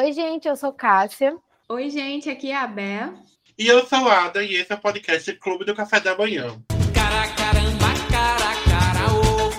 [0.00, 1.36] Oi, gente, eu sou Cássia.
[1.68, 3.12] Oi, gente, aqui é a Bé.
[3.58, 6.56] E eu sou a Ada e esse é o podcast Clube do Café da Manhã.
[6.94, 9.50] Cara, caramba, cara, cara, ô.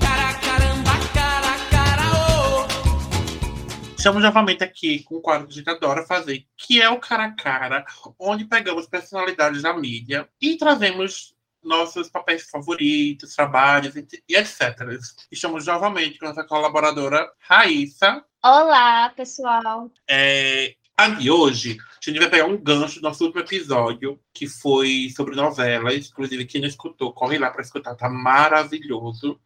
[0.00, 3.94] Cara, caramba, cara, cara, ô.
[3.96, 7.26] Estamos novamente aqui com um quadro que a gente adora fazer, que é o Cara
[7.26, 7.84] a Cara,
[8.18, 14.98] onde pegamos personalidades da mídia e trazemos nossos papéis favoritos, trabalhos e etc.
[15.30, 18.24] Estamos novamente com nossa colaboradora Raíssa.
[18.42, 19.90] Olá, pessoal.
[20.08, 24.46] É, a de hoje, a gente vai pegar um gancho do nosso último episódio, que
[24.46, 26.08] foi sobre novelas.
[26.10, 29.40] Inclusive, quem não escutou, corre lá para escutar, tá maravilhoso.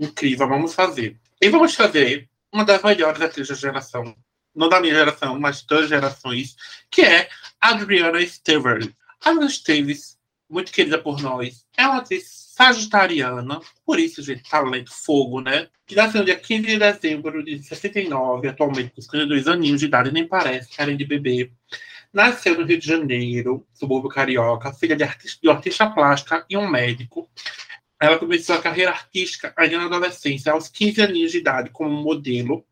[0.00, 1.20] Incrível, vamos fazer.
[1.40, 4.16] E vamos fazer uma das melhores atrizes da geração.
[4.54, 6.56] Não da minha geração, mas de todas as gerações,
[6.90, 7.28] que é
[7.60, 8.90] Adriana Esteves.
[9.20, 10.13] Adriana Esteves,
[10.54, 15.66] muito querida por nós, é uma atriz sagitariana, por isso, gente, talento, fogo, né?
[15.84, 20.12] Que nasceu no dia 15 de dezembro de 69, atualmente com 52 aninhos de idade,
[20.12, 21.50] nem parece, querem de bebê.
[22.12, 26.70] Nasceu no Rio de Janeiro, subúrbio carioca, filha de, artista, de artista plástica e um
[26.70, 27.28] médico.
[28.00, 32.64] Ela começou a carreira artística ainda na adolescência, aos 15 aninhos de idade, como modelo.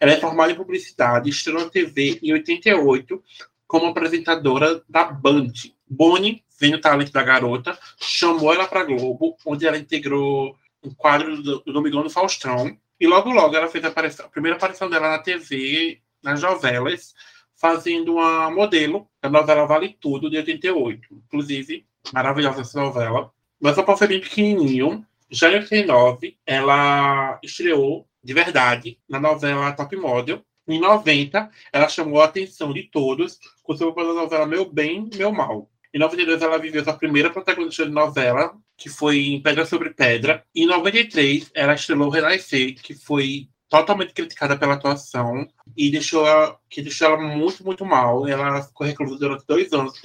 [0.00, 3.22] Ela é formada em publicidade, estreou na TV em 88
[3.66, 5.52] como apresentadora da Band.
[5.88, 11.42] Boni, vendo o talento da garota, chamou ela para Globo, onde ela integrou um quadro
[11.42, 12.76] do, do Domingão do Faustão.
[12.98, 17.14] E logo, logo, ela fez a, aparição- a primeira aparição dela na TV, nas novelas,
[17.54, 21.08] fazendo uma modelo da novela Vale Tudo, de 88.
[21.26, 23.32] Inclusive, maravilhosa essa novela.
[23.60, 29.72] Mas só para ser bem pequenininho, já em 89, ela estreou de verdade na novela
[29.72, 30.42] Top Model.
[30.68, 35.08] Em 90, ela chamou a atenção de todos com seu papel na novela Meu Bem,
[35.14, 35.70] Meu Mal.
[35.96, 40.44] Em 92, ela viveu sua primeira protagonista de novela, que foi em Pedra sobre Pedra.
[40.54, 46.82] Em 93, ela estrelou Renascer, que foi totalmente criticada pela atuação e deixou ela, que
[46.82, 48.28] deixou ela muito, muito mal.
[48.28, 49.98] Ela ficou reclusa durante dois anos,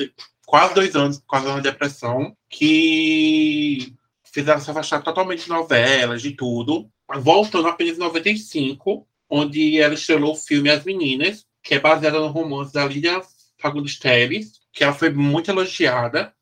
[0.45, 5.49] quase dois anos, por causa de uma depressão, que fez ela se afastar totalmente de
[5.49, 6.89] novelas, de tudo.
[7.19, 12.27] Voltando apenas em 95, onde ela estrelou o filme As Meninas, que é baseada no
[12.27, 13.21] romance da Lídia
[13.59, 16.33] Fagundes Teles, que ela foi muito elogiada.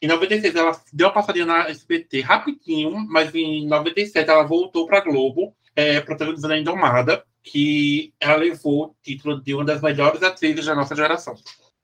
[0.00, 5.00] Em 96, ela deu uma passadinha na SBT rapidinho, mas em 97 ela voltou para
[5.00, 10.66] Globo, é, protagonizando a Indomada, que ela levou o título de uma das melhores atrizes
[10.66, 11.34] da nossa geração.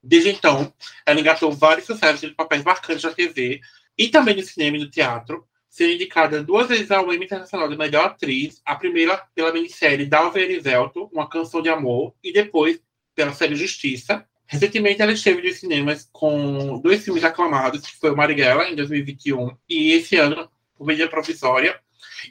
[0.01, 0.73] Desde então,
[1.05, 3.59] ela engatou vários sucessos de papéis marcantes na TV
[3.97, 7.77] e também no cinema e no teatro, sendo indicada duas vezes ao Emmy Internacional de
[7.77, 12.81] Melhor Atriz, a primeira pela minissérie Dalva Erivelto, Uma Canção de Amor, e depois
[13.13, 14.25] pela série Justiça.
[14.51, 19.55] Recentemente, ela esteve nos cinemas com dois filmes aclamados, que foi o Marighella, em 2021,
[19.69, 21.79] e esse ano, por Medida Provisória.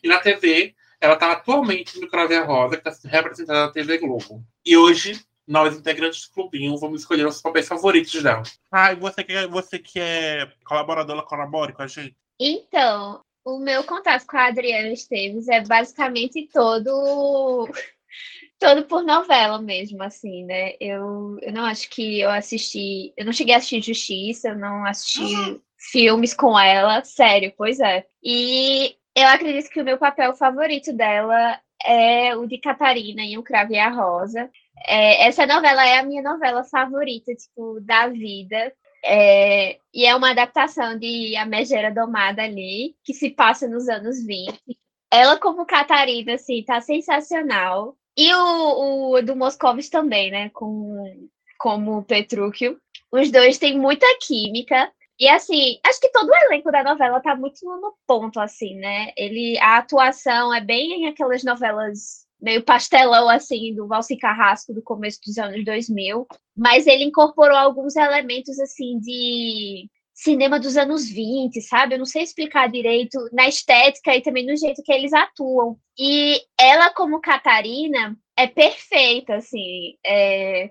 [0.02, 3.72] E na TV, ela está atualmente no Crave a Rosa, que está sendo representada na
[3.72, 4.44] TV Globo.
[4.66, 8.42] E hoje, nós, integrantes do clubinho, vamos escolher os papéis favoritos dela.
[8.72, 12.16] Ah, e você que, é- você que é colaboradora, colabore com a gente.
[12.40, 17.68] Então, o meu contato com a Adriana Esteves é basicamente todo
[18.58, 20.72] todo por novela mesmo, assim, né?
[20.80, 24.84] Eu, eu não acho que eu assisti, eu não cheguei a assistir Justiça, eu não
[24.84, 28.04] assisti filmes com ela, sério, pois é.
[28.22, 33.42] E eu acredito que o meu papel favorito dela é o de Catarina em O
[33.42, 34.50] Cravo e a Rosa.
[34.86, 38.72] É, essa novela é a minha novela favorita, tipo, da vida.
[39.04, 44.24] É, e é uma adaptação de A Megera Domada ali, que se passa nos anos
[44.24, 44.58] 20.
[45.10, 47.96] Ela, como Catarina, assim, tá sensacional.
[48.16, 50.50] E o, o do Moscovitz também, né?
[50.50, 52.78] Com, como Petrúquio.
[53.10, 54.92] Os dois têm muita química.
[55.18, 59.12] E assim, acho que todo o elenco da novela tá muito no ponto, assim, né?
[59.16, 65.20] Ele, a atuação é bem aquelas novelas meio pastelão, assim, do Valci Carrasco do começo
[65.26, 66.26] dos anos 2000.
[66.56, 71.94] Mas ele incorporou alguns elementos, assim, de cinema dos anos 20, sabe?
[71.94, 75.78] Eu não sei explicar direito na estética e também no jeito que eles atuam.
[75.96, 79.96] E ela, como Catarina, é perfeita, assim.
[80.04, 80.70] É,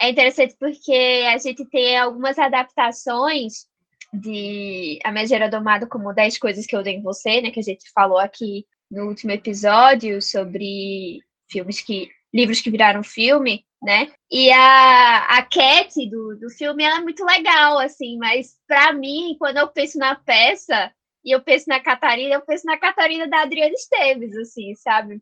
[0.00, 3.66] é interessante porque a gente tem algumas adaptações
[4.14, 7.50] de A Megera Domada como 10 Coisas que eu dei em você, né?
[7.50, 11.20] Que a gente falou aqui no último episódio sobre
[11.50, 12.08] filmes que.
[12.32, 14.12] livros que viraram filme, né?
[14.30, 19.36] E a, a Cat do, do filme ela é muito legal, assim, mas para mim,
[19.38, 20.92] quando eu penso na peça
[21.24, 25.20] e eu penso na Catarina, eu penso na Catarina da Adriana Esteves, assim, sabe?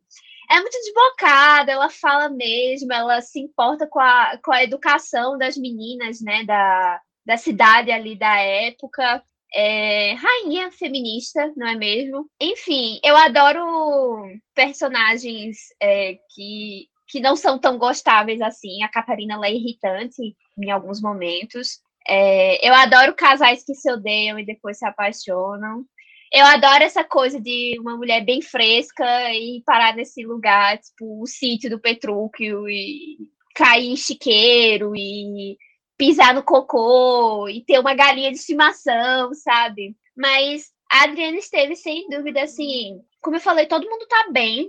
[0.51, 5.57] É muito desbocada, ela fala mesmo, ela se importa com a, com a educação das
[5.57, 9.23] meninas, né, da, da cidade ali da época.
[9.57, 12.29] É, rainha feminista, não é mesmo?
[12.41, 18.83] Enfim, eu adoro personagens é, que, que não são tão gostáveis assim.
[18.83, 21.79] A Catarina é irritante em alguns momentos.
[22.05, 25.85] É, eu adoro casais que se odeiam e depois se apaixonam.
[26.33, 31.27] Eu adoro essa coisa de uma mulher bem fresca e parar nesse lugar, tipo, o
[31.29, 33.17] sítio do Petrúquio e
[33.55, 35.57] cair em chiqueiro e
[35.97, 39.97] pisar no cocô e ter uma galinha de estimação, sabe?
[40.17, 44.69] Mas a Adriana esteve sem dúvida assim, como eu falei, todo mundo tá bem,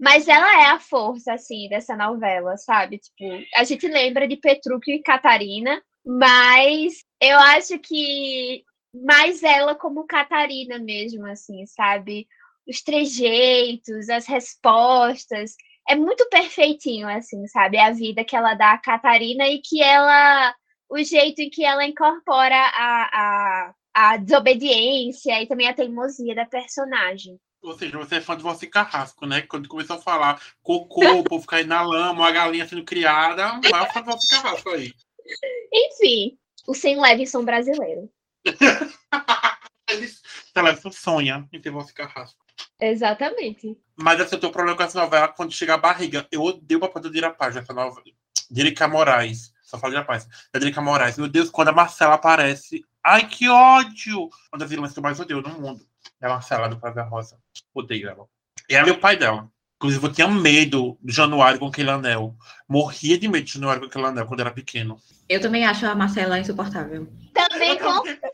[0.00, 2.98] mas ela é a força assim dessa novela, sabe?
[2.98, 8.64] Tipo, a gente lembra de Petrúquio e Catarina, mas eu acho que
[9.04, 12.26] mais ela como Catarina mesmo, assim, sabe?
[12.68, 15.54] Os trejeitos, as respostas.
[15.88, 17.78] É muito perfeitinho, assim, sabe?
[17.78, 20.54] A vida que ela dá a Catarina e que ela.
[20.88, 26.46] O jeito em que ela incorpora a, a, a desobediência e também a teimosia da
[26.46, 27.38] personagem.
[27.66, 29.42] Ou seja, você é fã de você carrasco, né?
[29.42, 33.92] Quando começou a falar cocô, o povo cair na lama, a galinha sendo criada, vai
[33.92, 34.94] fã de você carrasco aí.
[35.72, 38.08] Enfim, o Sem Levinson brasileiro.
[40.54, 42.38] Televisão sonha em ter você carrasco.
[42.80, 43.76] Exatamente.
[43.96, 46.24] Mas esse é o teu problema com essa novela, quando chega a barriga.
[46.30, 48.04] Eu odeio pra poder Dira Paz essa novela.
[48.48, 49.52] Dirica Moraes.
[49.62, 50.28] Só falo Dira Paz.
[50.52, 51.18] Da Dirica Moraes.
[51.18, 52.84] Meu Deus, quando a Marcela aparece.
[53.02, 54.30] Ai, que ódio!
[54.52, 55.84] Uma das vilãs que eu mais odeio no mundo.
[56.20, 57.36] É a Marcela do Prazer Rosa.
[57.74, 58.26] Odeio ela.
[58.68, 59.48] Ela e o pai dela.
[59.76, 62.34] Inclusive, eu tinha medo do Januário com aquele anel.
[62.66, 64.98] Morria de medo de Januário com aquele anel quando era pequeno.
[65.28, 67.06] Eu também acho a Marcela insuportável.
[67.34, 68.26] Também confesso.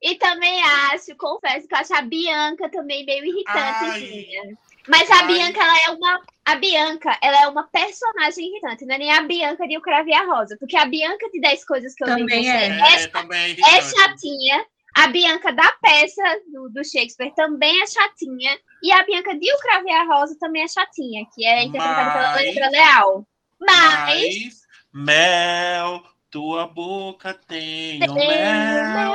[0.00, 4.56] E também acho, confesso que eu acho a Bianca também meio irritante.
[4.86, 5.26] Mas a Ai.
[5.26, 6.22] Bianca, ela é uma.
[6.44, 10.08] A Bianca, ela é uma personagem irritante, não é nem a Bianca de O Cravo
[10.08, 10.56] e a Rosa.
[10.58, 12.94] Porque a Bianca de 10 coisas que eu vi Também você é.
[12.94, 14.64] É, também é é chatinha.
[14.98, 16.22] A Bianca da peça
[16.52, 18.58] do, do Shakespeare também é chatinha.
[18.82, 22.12] E a Bianca de O Cravo e a Rosa também é chatinha, que é interpretada
[22.12, 23.28] pela Leandra Leal.
[23.60, 24.22] Mas.
[24.34, 24.60] Mas,
[24.92, 29.10] mel, tua boca tem o Tem mel.
[29.12, 29.14] mel.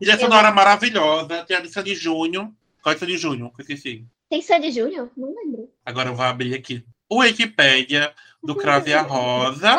[0.00, 2.48] E essa Eu- sonora maravilhosa, tem a de Sandy Júnior.
[2.82, 3.52] Qual é Sandy Júnior?
[3.54, 4.04] Que esqueci.
[4.28, 5.10] Tem Sandy Júnior?
[5.16, 5.68] Não lembro.
[5.84, 6.84] Agora eu vou abrir aqui.
[7.08, 9.76] O Wikipédia do Cravo e a Rosa.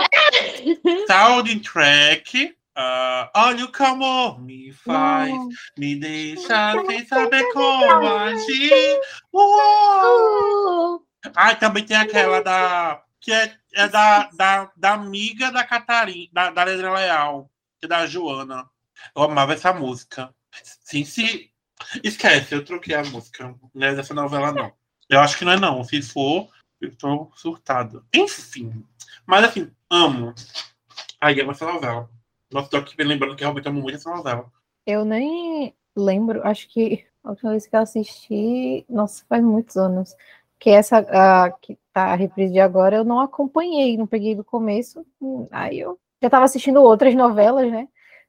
[1.08, 2.56] Soundtrack.
[2.76, 5.34] Ah, olha como me faz,
[5.78, 9.00] me deixa sem saber como agir.
[9.34, 10.96] Uou!
[10.98, 13.04] Uh, Ah, também tem aquela da.
[13.20, 17.88] Que é, é da, da, da amiga da Catarina, da, da Leandra Leal, que é
[17.88, 18.68] da Joana.
[19.16, 20.34] Eu amava essa música.
[20.84, 21.52] Sim, se.
[22.04, 23.56] Esquece, eu troquei a música.
[23.74, 24.74] Não é dessa novela, não.
[25.10, 25.84] Eu acho que não é, não.
[25.84, 28.06] Se for, eu tô surtado.
[28.14, 28.86] Enfim.
[29.26, 30.34] Mas assim, amo.
[31.20, 32.10] Aí amo essa novela.
[32.52, 34.52] Nossa, tô aqui me lembrando que realmente amo muito essa novela.
[34.86, 40.16] Eu nem lembro, acho que a última vez que eu assisti, nossa, faz muitos anos.
[40.60, 44.44] Que essa a, que tá a reprise de agora, eu não acompanhei, não peguei do
[44.44, 45.06] começo.
[45.50, 47.88] Aí eu já estava assistindo outras novelas, né?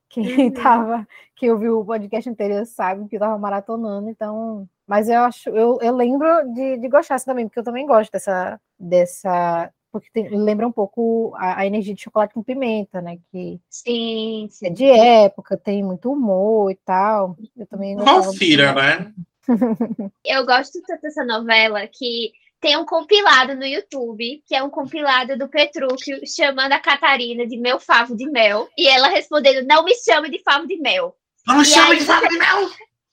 [0.09, 0.53] Quem Uhum.
[0.53, 4.69] tava, que ouviu o podcast anterior sabe que eu tava maratonando, então.
[4.87, 8.11] Mas eu acho, eu, eu lembro de, de gostar assim, também, porque eu também gosto
[8.13, 13.19] dessa, dessa porque tem- lembra um pouco a, a energia de chocolate com pimenta, né?
[13.31, 14.73] Que sim, é sim.
[14.73, 17.37] de época, tem muito humor e tal.
[17.57, 18.83] Eu também Valcira, muito.
[18.85, 19.13] né?
[20.25, 25.37] Eu gosto tanto dessa novela que tem um compilado no YouTube, que é um compilado
[25.37, 28.69] do Petrúquio chamando a Catarina de meu favo de mel.
[28.79, 31.15] E ela respondendo, não me chame de favo de mel.
[31.47, 32.71] Não E chama aí- de Fábio de Mel!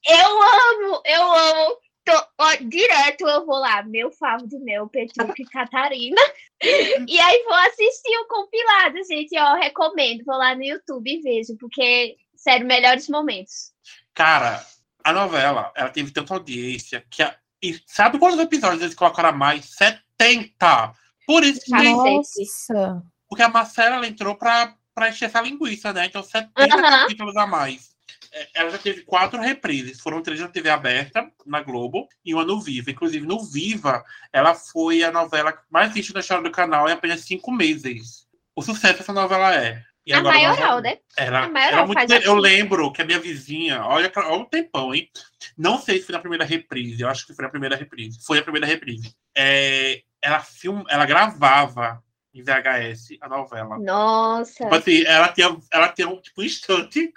[0.08, 1.78] Eu amo, eu amo.
[2.10, 6.22] Tô- ó, direto eu vou lá, meu favo de mel, Petrúquio e Catarina.
[7.08, 9.38] e aí vou assistir o compilado, gente.
[9.38, 10.26] Ó, recomendo.
[10.26, 13.72] Vou lá no YouTube e vejo, porque, sério, melhores momentos.
[14.16, 14.66] Cara,
[15.04, 17.22] a novela, ela teve tanta audiência que.
[17.22, 17.36] A...
[17.62, 19.66] E sabe quantos episódios eles colocaram a mais?
[19.76, 20.94] 70!
[21.28, 21.72] Por isso que.
[21.72, 26.08] Nossa, Porque a Marcela ela entrou pra, pra encher essa linguiça, né?
[26.08, 27.02] Então, 70 Aham.
[27.02, 27.96] capítulos a mais.
[28.34, 30.00] É, Ela já teve quatro reprises.
[30.00, 32.92] Foram três na TV aberta, na Globo, e uma no Viva.
[32.92, 37.22] Inclusive, no Viva, ela foi a novela mais vista da história do canal em apenas
[37.22, 38.28] cinco meses.
[38.56, 39.84] O sucesso dessa novela é.
[40.06, 40.98] E A maioral, né?
[41.16, 42.00] Era, A maioral muito.
[42.00, 42.42] Eu assim.
[42.42, 45.10] lembro que a minha vizinha, olha, olha o tempão, hein?
[45.58, 48.20] Não sei se foi na primeira reprise, eu acho que foi na primeira reprise.
[48.26, 49.14] Foi a primeira reprise.
[49.38, 53.78] É, ela, film, ela gravava em VHS a novela.
[53.80, 54.64] Nossa.
[54.64, 57.12] Tipo assim, ela tinha, ela tinha um tipo um instante.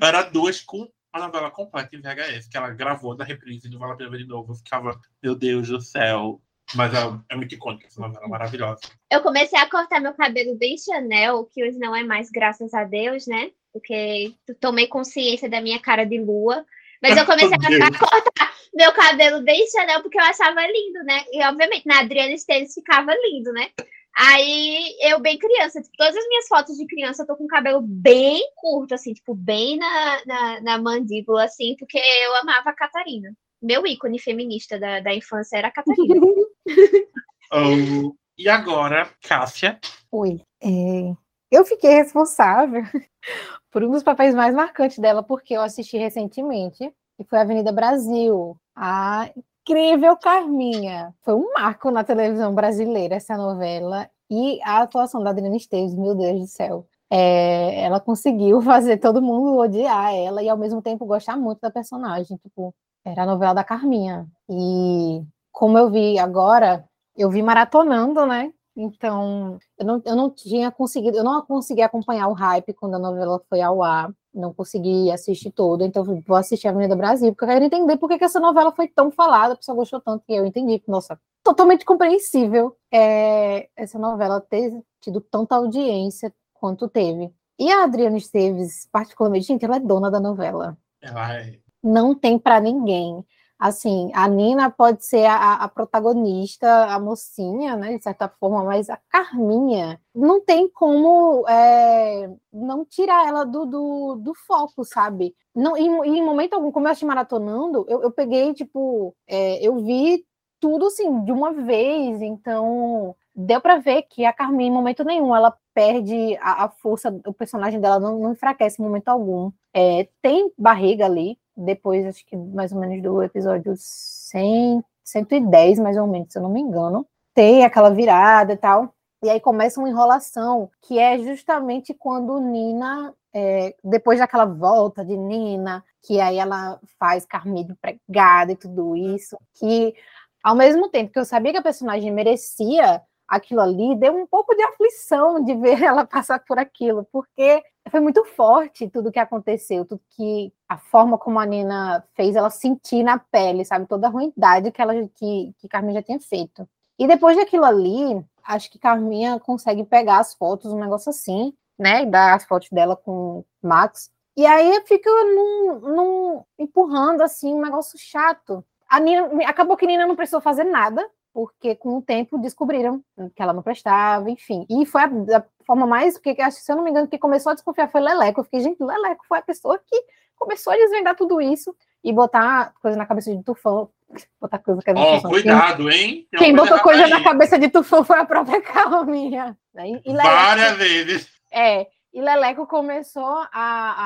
[0.00, 3.92] Era duas com a novela completa em VHS, que ela gravou na reprise do Vale
[3.92, 4.52] a Pena de Novo.
[4.52, 6.40] Eu ficava, meu Deus do céu.
[6.74, 6.98] Mas é,
[7.30, 8.80] é muito icônica essa novela, maravilhosa.
[9.10, 12.84] Eu comecei a cortar meu cabelo bem Chanel, que hoje não é mais, graças a
[12.84, 13.50] Deus, né?
[13.72, 16.64] Porque tomei consciência da minha cara de lua.
[17.02, 17.58] Mas eu comecei a
[17.98, 21.24] cortar meu cabelo bem Chanel porque eu achava lindo, né?
[21.30, 23.68] E obviamente na Adriana Esteves ficava lindo, né?
[24.16, 27.48] Aí eu bem criança, tipo, todas as minhas fotos de criança eu tô com o
[27.48, 32.74] cabelo bem curto, assim, tipo, bem na, na, na mandíbula, assim, porque eu amava a
[32.74, 33.32] Catarina.
[33.60, 36.20] Meu ícone feminista da, da infância era a Catarina.
[37.54, 39.78] Oh, e agora, Cássia.
[40.10, 40.40] Oi.
[40.62, 41.14] É,
[41.50, 42.82] eu fiquei responsável
[43.70, 48.56] por um dos papéis mais marcantes dela, porque eu assisti recentemente, que foi Avenida Brasil.
[48.74, 49.30] A
[49.62, 51.14] incrível Carminha.
[51.22, 54.08] Foi um marco na televisão brasileira essa novela.
[54.30, 56.86] E a atuação da Adriana Esteves, meu Deus do céu.
[57.10, 61.70] É, ela conseguiu fazer todo mundo odiar ela e ao mesmo tempo gostar muito da
[61.70, 62.36] personagem.
[62.38, 64.26] Tipo, era a novela da Carminha.
[64.48, 66.84] E como eu vi agora,
[67.16, 68.52] eu vi maratonando, né?
[68.74, 72.98] Então, eu não, eu não tinha conseguido, eu não consegui acompanhar o hype quando a
[72.98, 77.44] novela foi ao ar, não consegui assistir toda, então vou assistir a Avenida Brasil, porque
[77.44, 80.24] eu quero entender por que, que essa novela foi tão falada, a pessoa gostou tanto,
[80.28, 87.32] e eu entendi, nossa, totalmente compreensível é, essa novela ter tido tanta audiência quanto teve.
[87.58, 91.58] E a Adriana Esteves, particularmente, gente, ela é dona da novela Ela é.
[91.82, 93.24] não tem para ninguém.
[93.58, 98.90] Assim, a Nina pode ser a, a protagonista, a mocinha, né, de certa forma, mas
[98.90, 102.28] a Carminha não tem como é,
[102.76, 105.34] não tirar ela do, do, do foco, sabe?
[105.54, 110.24] Não, em, momento algum, como eu assisti maratonando, eu, eu peguei, tipo, é, eu vi
[110.60, 115.34] tudo assim, de uma vez, então deu para ver que a Carminha, em momento nenhum,
[115.34, 119.50] ela perde a, a força, o personagem dela não, não enfraquece em momento algum.
[119.74, 125.96] É, tem barriga ali, depois, acho que mais ou menos do episódio 100, 110, mais
[125.96, 127.06] ou menos, se eu não me engano.
[127.34, 128.94] Tem aquela virada e tal.
[129.22, 135.16] E aí começa uma enrolação, que é justamente quando Nina, é, depois daquela volta de
[135.16, 139.94] Nina, que aí ela faz Carminha de empregada e tudo isso, que
[140.42, 144.54] ao mesmo tempo que eu sabia que a personagem merecia aquilo ali, deu um pouco
[144.56, 149.84] de aflição de ver ela passar por aquilo, porque foi muito forte tudo que aconteceu,
[149.84, 154.10] tudo que a forma como a Nina fez ela sentir na pele, sabe, toda a
[154.10, 156.68] ruindade que ela que, que já tinha feito.
[156.98, 162.04] E depois daquilo ali, acho que Carminha consegue pegar as fotos, um negócio assim, né,
[162.04, 167.98] dar as fotos dela com Max, e aí fica num, num empurrando assim um negócio
[167.98, 168.64] chato.
[168.88, 173.02] A Nina, acabou que Nina não precisou fazer nada, porque com o tempo descobriram
[173.34, 174.66] que ela não prestava, enfim.
[174.70, 175.06] E foi a,
[175.38, 178.00] a forma mais, porque acho se eu não me engano, que começou a desconfiar foi
[178.00, 178.40] Leleco.
[178.40, 180.04] Eu fiquei, gente, Leleco foi a pessoa que
[180.36, 183.90] começou a desvendar tudo isso e botar coisa na cabeça de Tufão.
[184.40, 185.30] Botar coisa na cabeça Ó, de Tufão.
[185.30, 186.26] cuidado, hein?
[186.30, 189.56] Tem Quem, quem botou coisa na cabeça de Tufão foi a própria Calminha.
[189.74, 189.88] né?
[189.88, 191.28] E, e Leleco- Várias vezes.
[191.50, 193.50] é, e Leleco começou a,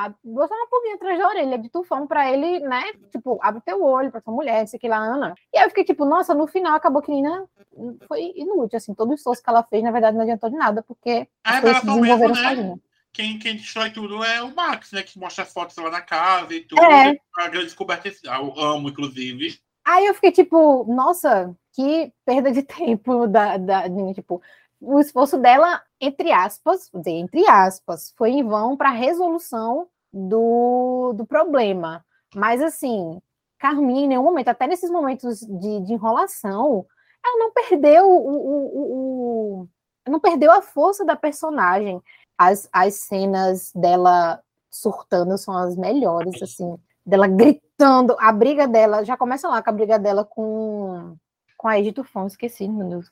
[0.06, 2.84] a botar uma pulguinha atrás da orelha de tufão pra ele, né?
[3.10, 5.34] Tipo, abre teu olho pra tua mulher, isso aqui lá, Ana.
[5.52, 7.44] E aí eu fiquei tipo, nossa, no final acabou que Nina
[8.06, 10.82] foi inútil, assim, todo o esforço que ela fez, na verdade, não adiantou de nada,
[10.86, 12.48] porque Ah, as se só mesmo, desenvolveram né?
[12.48, 12.76] sozinha.
[13.12, 15.02] Quem, quem destrói tudo é o Max, né?
[15.02, 16.82] Que mostra as fotos lá na casa e tudo.
[16.82, 17.16] É.
[17.38, 19.58] A grande descoberta, eu amo, inclusive.
[19.86, 24.42] Aí eu fiquei tipo, nossa, que perda de tempo da, da tipo,
[24.80, 31.12] o esforço dela, entre aspas, dizer, entre aspas, foi em vão para a resolução do,
[31.14, 32.04] do problema.
[32.34, 33.20] Mas assim,
[33.58, 36.86] Carminha, em nenhum momento, até nesses momentos de, de enrolação,
[37.24, 39.68] ela não perdeu o, o, o- o-
[40.10, 42.02] não perdeu a força da personagem.
[42.38, 49.16] As, as cenas dela surtando são as melhores, assim, dela gritando, a briga dela, já
[49.16, 51.16] começa lá com a briga dela com,
[51.56, 53.06] com a Edi Tufão, esqueci, meu Deus.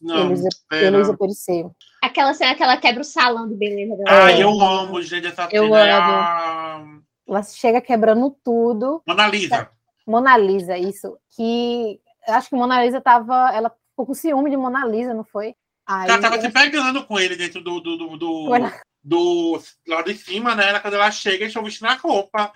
[0.00, 0.32] Não.
[0.72, 1.74] Heloísa Perisseu.
[2.02, 4.10] Aquela cena que ela quebra o salão de beleza dela.
[4.24, 4.44] Ai, É.
[4.44, 5.78] eu amo, gente, essa Eu cena.
[5.86, 7.02] É amo.
[7.28, 9.02] Ela chega quebrando tudo.
[9.06, 9.68] Mona Lisa.
[10.06, 11.18] Mona Lisa, isso.
[11.34, 13.50] Que eu acho que Mona Lisa tava.
[13.52, 15.54] Ela ficou com ciúme de Mona Lisa, não foi?
[15.84, 18.58] Aí, Ela tava se pegando com ele dentro do, do, do, do,
[19.02, 20.68] do lá de cima, né?
[20.68, 22.52] Ela- Quando ela chega, eles estão vestindo a roupa.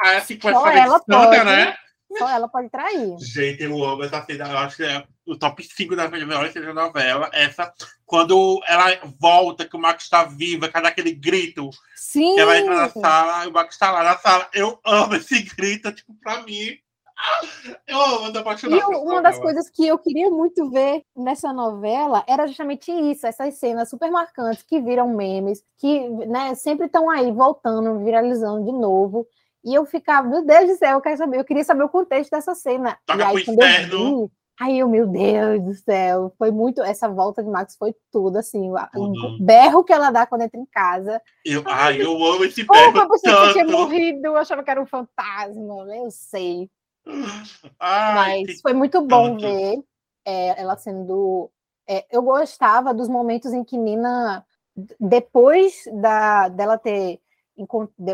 [0.00, 1.44] Aí assim a Só ela pode.
[1.44, 1.76] né?
[2.18, 3.16] só ela pode trair.
[3.20, 4.48] Gente, eu amo essa cena.
[4.48, 7.28] Eu acho que é o top 5 das melhores cenas da novela.
[7.34, 7.70] Essa,
[8.06, 8.86] quando ela
[9.20, 12.34] volta, que o Max está viva, cada aquele grito, Sim!
[12.34, 14.48] que ela entra na sala, e o Max está lá na sala.
[14.54, 16.78] Eu amo esse grito, tipo, pra mim.
[17.86, 18.82] Eu amo, eu E apaixonada.
[18.84, 23.26] por eu- uma das coisas que eu queria muito ver nessa novela era justamente isso,
[23.26, 28.72] essas cenas super marcantes que viram memes, que né, sempre estão aí voltando, viralizando de
[28.72, 29.26] novo.
[29.68, 32.30] E eu ficava, meu Deus do céu, eu quero saber, eu queria saber o contexto
[32.30, 32.98] dessa cena.
[33.04, 34.26] Toca e aí, pro inferno.
[34.26, 36.82] vi, Aí eu, meu Deus do céu, foi muito.
[36.82, 38.70] Essa volta de Max foi tudo, assim.
[38.70, 39.36] o- Uhum.
[39.38, 41.20] Berro que ela dá quando entra em casa.
[41.44, 44.70] Eu, ai, eu amo esse Como berro eu que eu tinha morrido, eu achava que
[44.70, 46.68] era um fantasma, eu sei.
[47.78, 49.42] Ai, Mas foi muito bom tanto.
[49.42, 49.82] ver
[50.24, 51.50] é, ela sendo.
[51.88, 54.44] é, eu gostava dos momentos em que Nina,
[54.98, 57.20] depois da, dela, ter,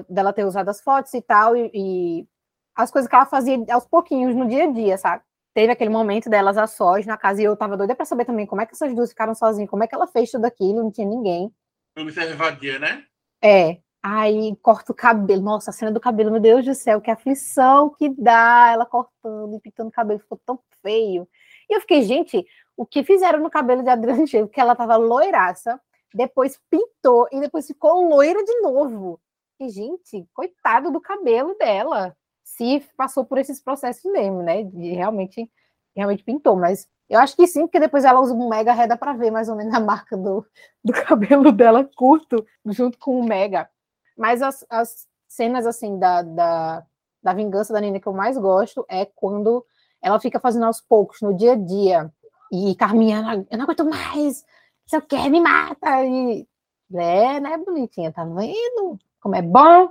[0.08, 2.28] dela ter usado as fotos e tal, e, e
[2.74, 5.22] as coisas que ela fazia aos pouquinhos no dia a dia, sabe?
[5.54, 8.46] Teve aquele momento delas a sós na casa, e eu tava doida pra saber também
[8.46, 10.90] como é que essas duas ficaram sozinhas, como é que ela fez tudo aquilo, não
[10.90, 11.52] tinha ninguém.
[11.96, 13.04] observadia, né?
[13.42, 13.78] É.
[14.02, 15.40] Aí corta o cabelo.
[15.42, 19.56] Nossa, a cena do cabelo, meu Deus do céu, que aflição que dá ela cortando
[19.56, 21.26] e pintando o cabelo, ficou tão feio.
[21.70, 22.44] E eu fiquei, gente,
[22.76, 24.48] o que fizeram no cabelo de Adriana Diego?
[24.48, 25.80] Que ela tava loiraça,
[26.12, 29.20] depois pintou e depois ficou loira de novo.
[29.60, 32.16] E, gente, coitado do cabelo dela.
[32.42, 34.62] Se passou por esses processos mesmo, né?
[34.64, 35.50] De realmente,
[35.96, 39.12] realmente pintou, mas eu acho que sim, porque depois ela usa um mega reda para
[39.14, 40.44] ver mais ou menos a marca do,
[40.84, 43.68] do cabelo dela curto, junto com o mega.
[44.16, 46.86] Mas as, as cenas, assim, da, da,
[47.22, 49.64] da vingança da Nina que eu mais gosto é quando
[50.02, 52.12] ela fica fazendo aos poucos, no dia a dia.
[52.52, 54.44] E Carminha, "Eu não- aguento mais,
[54.86, 56.04] se eu quer, me mata.
[56.04, 56.46] E,
[56.94, 58.98] é, né, bonitinha, tá vendo?
[59.24, 59.88] Como é bom.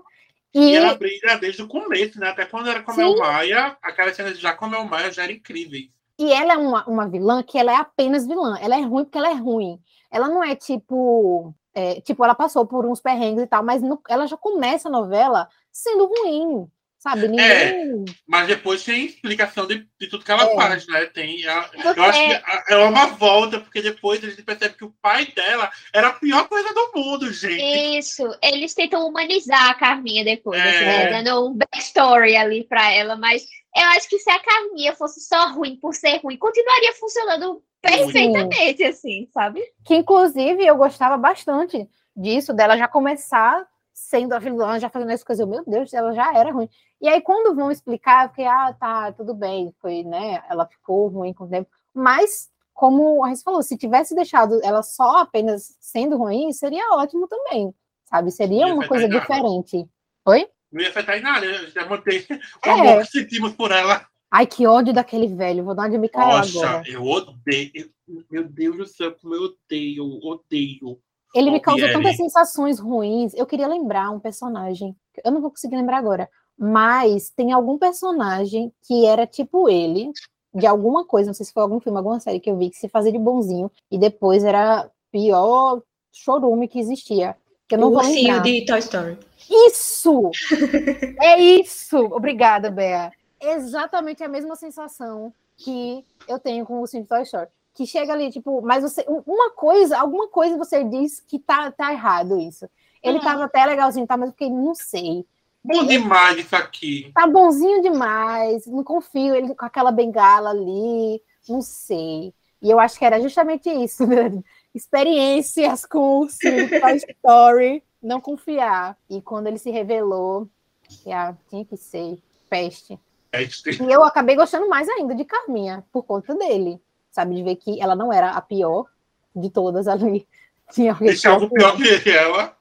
[0.54, 2.30] E E, ela brilha desde o começo, né?
[2.30, 3.20] Até quando era com a Mel Sim.
[3.20, 5.90] Maia, aquelas cenas já com a Mel Maia já eram incríveis.
[6.20, 8.56] e ela é uma, uma vilã que ela é apenas vilã.
[8.62, 9.80] Ela é ruim porque ela é ruim.
[10.12, 11.52] Ela não é tipo.
[11.74, 14.92] é, tipo, ela passou por uns perrengues e tal, mas no- ela já começa a
[14.92, 16.68] novela sendo ruim,
[17.04, 17.28] sabe?
[17.28, 18.06] Ninguém.
[18.26, 20.56] Mas depois tem explicação de, de tudo que ela É.
[20.56, 21.06] faz, né?
[21.08, 24.86] Tem, a- Você- eu acho que é uma volta, porque depois a gente percebe que
[24.86, 27.98] o pai dela era a pior coisa do mundo, gente.
[28.00, 30.70] Isso, eles tentam humanizar a Carminha depois, É.
[30.70, 33.44] assim, né, dando um backstory ali pra ela, mas
[33.76, 38.84] eu acho que se a Carminha fosse só ruim por ser ruim, continuaria funcionando perfeitamente,
[38.86, 39.62] assim, sabe?
[39.84, 45.24] Que inclusive eu gostava bastante disso, dela já começar sendo a vilã, já fazendo as
[45.24, 45.42] coisas.
[45.46, 46.68] Eu, Meu Deus, ela já era ruim.
[47.00, 50.44] E aí, quando vão explicar, eu fiquei, ah, tá, tudo bem, foi, né?
[50.50, 51.70] Ela ficou ruim com o tempo.
[51.94, 57.28] Mas, como a gente falou, se tivesse deixado ela só apenas sendo ruim, seria ótimo
[57.28, 57.74] também,
[58.06, 58.32] sabe?
[58.32, 59.88] Seria uma coisa diferente.
[60.26, 60.48] Oi?
[60.72, 62.26] Não ia afetar em nada, a gente ia manter
[62.66, 62.72] o É.
[62.72, 64.08] amor que sentimos por ela.
[64.32, 65.64] Ai, que ódio daquele velho.
[65.64, 66.84] Vou dar uma de Micaela Nossa, agora.
[66.90, 67.72] eu odeio.
[68.08, 71.00] eu- Meu Deus do céu, como eu odeio, odeio.
[71.34, 71.94] Ele me causou Pierre.
[71.94, 73.34] tantas sensações ruins.
[73.34, 74.96] Eu queria lembrar um personagem.
[75.24, 76.30] Eu não vou conseguir lembrar agora.
[76.58, 80.12] Mas tem algum personagem que era tipo ele,
[80.54, 82.78] de alguma coisa, não sei se foi algum filme, alguma série que eu vi, que
[82.78, 87.36] se fazia de bonzinho, e depois era pior chorume que existia.
[87.68, 89.18] Que eu não o vou ursinho de Toy Story.
[89.50, 90.30] Isso!
[91.22, 91.98] é isso!
[91.98, 93.12] Obrigada, Bea.
[93.42, 97.50] Exatamente a mesma sensação que eu tenho com o Ursinho de Toy Story.
[97.74, 99.04] Que chega ali, tipo, mas você.
[99.08, 102.70] um- Uma coisa, alguma coisa você diz que tá, tá errado isso.
[103.02, 103.24] Ele Uhum.
[103.24, 104.16] tava até legalzinho, tá?
[104.16, 105.26] Mas eu fiquei, não sei.
[105.64, 107.12] Bom demais isso aqui.
[107.16, 112.34] Tá bonzinho demais, não confio ele com aquela bengala ali, não sei.
[112.62, 114.44] E eu acho que era justamente isso, né?
[114.76, 116.30] experiências com o Toy
[117.18, 118.98] Story, não confiar.
[119.10, 120.48] E quando ele se revelou,
[120.88, 122.18] que ah, tinha que ser
[122.50, 123.00] peste.
[123.32, 123.70] É isso.
[123.70, 126.80] E eu acabei gostando mais ainda de Carminha, por conta dele.
[127.14, 128.88] Sabe, de ver que ela não era a pior
[129.36, 130.28] de todas ali.
[130.74, 132.58] Tinha alguém, Deixa algo pior pior que ela.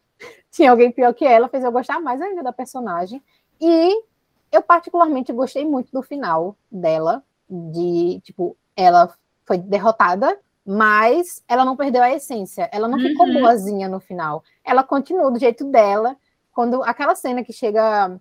[0.50, 3.22] tinha alguém pior que ela, fez eu gostar mais ainda da personagem.
[3.58, 4.02] E
[4.50, 9.14] eu particularmente gostei muito do final dela, de, tipo, ela
[9.46, 12.68] foi derrotada, mas ela não perdeu a essência.
[12.70, 13.40] Ela não ficou Uhum.
[13.40, 14.44] boazinha no final.
[14.62, 16.14] Ela continuou do jeito dela.
[16.52, 18.20] Quando aquela cena que chega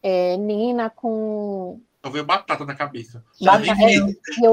[0.00, 3.24] é, Nina com Só veio batata na cabeça.
[3.40, 4.52] Batata- e eu,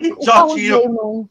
[0.00, 1.30] o Jorginho.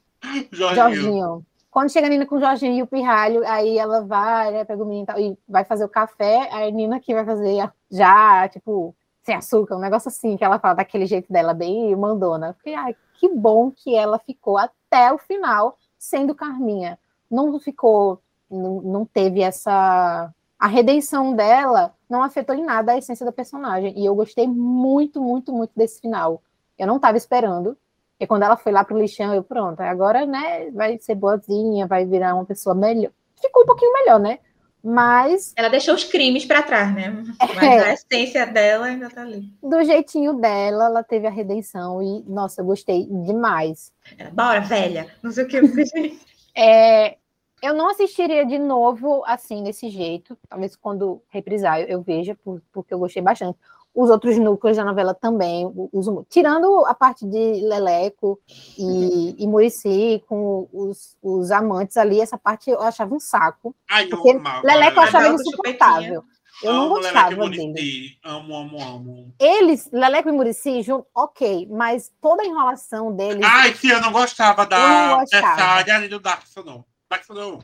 [0.51, 0.75] Jorginho.
[0.75, 1.45] Jorginho.
[1.69, 4.83] Quando chega a Nina com o Jorginho e o pirralho, aí ela vai, né, pega
[4.83, 7.71] o menino e tal, e vai fazer o café, aí a Nina que vai fazer
[7.89, 12.53] já, tipo, sem açúcar, um negócio assim, que ela fala daquele jeito dela, bem mandona.
[12.55, 16.99] Fiquei, ai, que bom que ela ficou até o final sendo Carminha.
[17.29, 20.33] Não ficou, não, não teve essa.
[20.59, 23.97] A redenção dela não afetou em nada a essência da personagem.
[23.97, 26.41] E eu gostei muito, muito, muito desse final.
[26.77, 27.77] Eu não estava esperando.
[28.21, 32.05] E quando ela foi lá pro lixão, eu, pronto, agora, né, vai ser boazinha, vai
[32.05, 33.11] virar uma pessoa melhor.
[33.41, 34.37] Ficou um pouquinho melhor, né?
[34.83, 37.09] Mas Ela deixou os crimes pra trás, né?
[37.55, 37.79] Mas É.
[37.89, 39.51] a essência dela ainda tá ali.
[39.61, 41.99] do jeitinho dela, ela teve a redenção.
[42.01, 43.91] E, nossa, eu gostei demais.
[44.17, 45.07] Ela, Bora, velha.
[45.23, 45.59] Não sei o que.
[46.55, 47.15] É,
[47.63, 50.37] eu não assistiria de novo assim, desse jeito.
[50.49, 53.57] Talvez quando reprisar eu, eu veja, por- porque eu gostei bastante.
[53.93, 55.65] Os outros núcleos da novela também
[56.13, 56.27] muito.
[56.29, 58.39] Tirando a parte de Leleco
[58.77, 63.75] e, e Murici com os, os amantes ali, essa parte eu achava um saco.
[63.89, 64.65] Ai, eu Porque amava.
[64.65, 66.23] Leleco eu achava Adalto insuportável.
[66.63, 68.17] Eu não Amo Leleco e gostava dele.
[68.23, 69.35] Amo, amo, amo.
[69.39, 73.43] Eles, Leleco e Murici, junto, ok, mas toda a enrolação deles.
[73.43, 75.55] Ai, sim, eu não gostava Eu da não gostava.
[75.55, 76.85] Tessália e do Darkson, não.
[77.09, 77.59] Darkson não.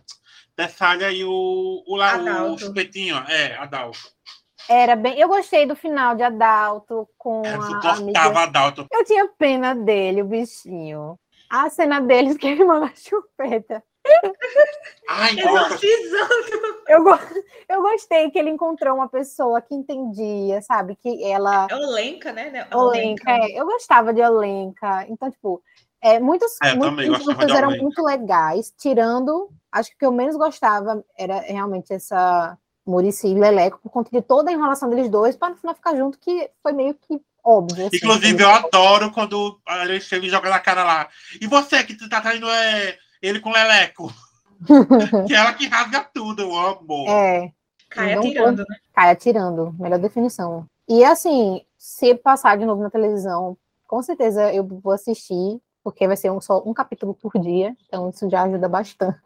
[0.56, 2.60] Tessália e o, o, o Adalto.
[2.66, 4.00] chupetinho, é, Adalto.
[4.70, 5.20] Era bem.
[5.20, 8.20] Eu gostei do final de Adalto com Eu a amiga.
[8.44, 8.86] Adalto.
[8.92, 11.18] Eu tinha pena dele, o bichinho.
[11.50, 13.82] A cena deles que ele manda a chupeta.
[15.10, 16.78] Ai, Exorcizando.
[16.88, 17.20] Eu, go-
[17.68, 20.96] eu gostei que ele encontrou uma pessoa que entendia, sabe?
[20.96, 21.68] Que ela.
[21.70, 22.50] É Olenka, né?
[22.50, 22.68] né?
[22.74, 25.06] Olenka, é, eu gostava de Olenka.
[25.10, 25.62] Então, tipo,
[26.02, 29.50] é, muitos, É, muitos de eram muito legais, tirando.
[29.72, 34.10] Acho que o que eu menos gostava era realmente essa Murici e Leleco, por conta
[34.12, 37.22] de toda a enrolação deles dois, para no final ficar junto, que foi meio que
[37.44, 37.88] óbvio.
[37.88, 41.08] assim, Inclusive, eles- eu adoro quando a Alexandre joga na cara lá.
[41.42, 44.12] E você que tá traindo é, ele com Leleco?
[45.28, 47.06] que ela que rasga tudo, eu amo.
[47.08, 47.52] É,
[47.90, 48.76] Cai Não atirando, né?
[48.94, 50.66] cai atirando, melhor definição.
[50.90, 56.18] E assim, se passar de novo na televisão, com certeza eu vou assistir, porque vai
[56.18, 59.18] ser um, só um capítulo por dia, então isso já ajuda bastante.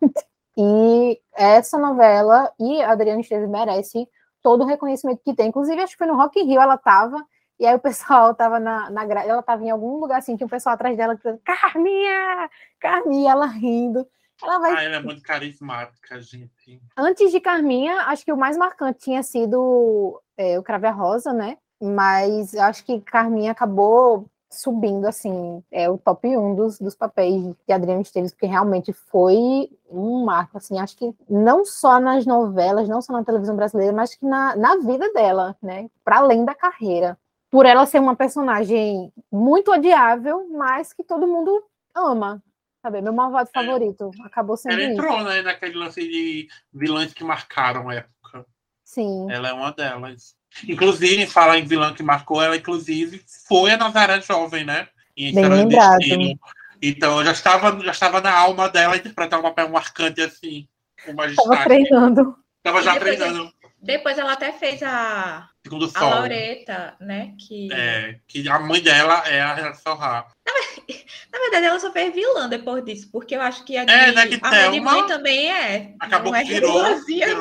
[0.58, 4.08] E essa novela e a Adriana Esteves merece
[4.42, 5.48] todo o reconhecimento que tem.
[5.48, 7.24] Inclusive, acho que foi no Rock Rio ela tava,
[7.60, 10.48] e aí o pessoal tava na, na grade, ela tava em algum lugar assim, tinha
[10.48, 12.50] um pessoal atrás dela gritando, Carminha!
[12.80, 14.06] Carminha, ela rindo.
[14.42, 16.82] Ela vai Ah, ela é muito carismática, gente.
[16.98, 21.32] Antes de Carminha, acho que o mais marcante tinha sido é, o Crave a Rosa,
[21.32, 21.58] né?
[21.80, 27.74] Mas acho que Carminha acabou subindo, assim, é o top 1 dos, dos papéis de
[27.74, 33.02] Adriana Esteves, porque realmente foi um marco, assim, acho que não só nas novelas, não
[33.02, 35.90] só na televisão brasileira, mas que na, na vida dela, né?
[36.04, 37.18] Para além da carreira.
[37.50, 41.64] Por ela ser uma personagem muito odiável, mas que todo mundo
[41.96, 42.42] ama,
[42.82, 43.02] sabe?
[43.02, 43.60] Meu malvado É.
[43.62, 44.12] favorito.
[44.24, 44.92] Acabou sendo Ela isso.
[44.94, 48.46] entrou, né, naquele lance de vilãs que marcaram a época.
[48.84, 49.28] Sim.
[49.32, 50.36] Ela é uma delas.
[50.68, 54.88] Inclusive, falar em vilã que marcou, ela, inclusive, foi a Nazaré jovem, né?
[55.16, 56.00] Em Bem do lembrado.
[56.00, 56.40] Destino.
[56.82, 60.68] Então, eu já estava, já estava na alma dela interpretar um papel marcante assim,
[61.06, 61.70] com mais Tava destaque.
[61.70, 62.36] treinando.
[62.64, 63.52] Tava já treinando.
[63.82, 66.10] Depois ela até fez a, Segundo a sol.
[66.10, 67.34] Laureta, né?
[67.39, 70.28] Que É, que a mãe dela é a Renata Sorra.
[71.34, 74.12] na verdade ela só fez vilã depois disso, porque eu acho que a, de, É,
[74.12, 75.96] né, que a mãe de mãe também é.
[76.00, 76.84] acabou não é virou-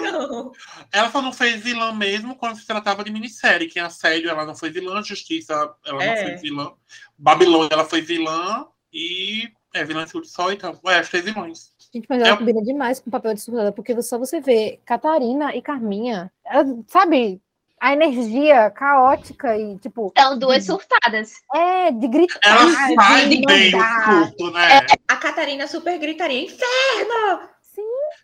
[0.00, 0.52] não.
[0.92, 3.68] Ela só não fez vilã mesmo quando se tratava de minissérie.
[3.68, 5.52] Que em Assédio ela não foi vilã, Justiça
[5.84, 6.22] ela É.
[6.22, 6.72] não foi vilã.
[7.18, 10.80] Babilônia ela foi vilã e é vilã de só, então.
[10.86, 11.72] É, as três vilões.
[11.92, 14.78] Gente, mas ela Eu- combina demais com o papel de surtada, porque só você vê
[14.84, 17.40] Catarina e Carminha, ela, sabe,
[17.80, 21.32] a energia caótica e, tipo, São duas surtadas.
[21.54, 24.86] é de gritar, Ela de faz bem surto, né?
[25.08, 27.48] A Catarina super gritaria, inferno!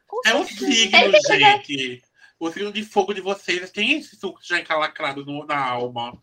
[0.07, 2.03] Com É um signo, gente.
[2.39, 6.17] O signo de fogo de vocês tem esse suco já encalacrado no- na alma.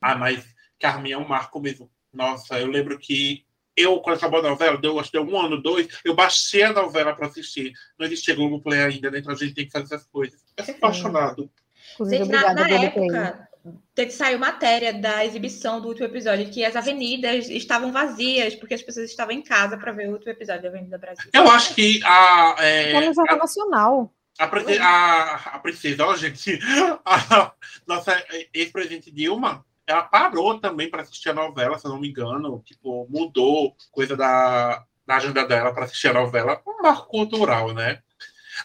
[0.00, 0.44] Ah, mas
[0.78, 1.90] Carminha é um marco mesmo.
[2.12, 3.43] Nossa, eu lembro que
[3.76, 6.72] eu, quando acabou a novela, deu, acho que deu um ano, dois, eu baixei a
[6.72, 7.72] novela pra assistir.
[7.98, 9.18] Não existia Globoplay ainda, né?
[9.18, 10.40] Então a gente tem que fazer essas coisas.
[10.56, 11.50] Eu sou apaixonado.
[12.00, 13.48] Gente, na, obrigada, na época,
[13.94, 18.82] teve, saiu matéria da exibição do último episódio, que as avenidas estavam vazias, porque as
[18.82, 21.30] pessoas estavam em casa para ver o último episódio da Avenida Brasil.
[21.32, 24.14] Eu acho que a, é, É no Jornal Nacional.
[24.38, 26.58] a, pre- a, a princesa, ó, gente,
[27.04, 27.52] a
[27.86, 32.62] nossa ex-presidente Dilma, ela parou também para assistir a novela, se eu não me engano.
[32.64, 36.60] Tipo, mudou coisa da, da agenda dela para assistir a novela.
[36.66, 38.00] Um marco cultural, né?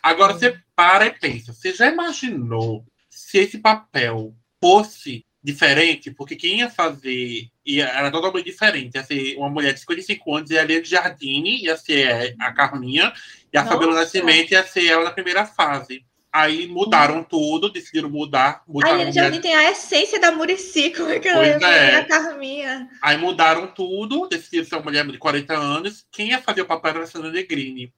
[0.01, 6.11] Agora você para e pensa, você já imaginou se esse papel fosse diferente?
[6.11, 8.95] Porque quem ia fazer ia, era totalmente diferente.
[8.95, 13.11] Ia ser uma mulher de 55 anos, ia ler de Jardine, ia ser a Carminha,
[13.51, 13.65] e a.
[13.65, 16.05] Fabiola Nascimento ia ser ela na primeira fase.
[16.31, 18.61] Aí mudaram tudo, decidiram mudar.
[18.67, 21.95] Mudaram Helena Jardim tem a essência da Murici, como é que ela é.
[21.95, 22.87] a Carminha?
[23.01, 26.05] Aí mudaram tudo, decidiram ser uma mulher de 40 anos.
[26.11, 27.91] Quem ia fazer o papel era a Sandra Negrini.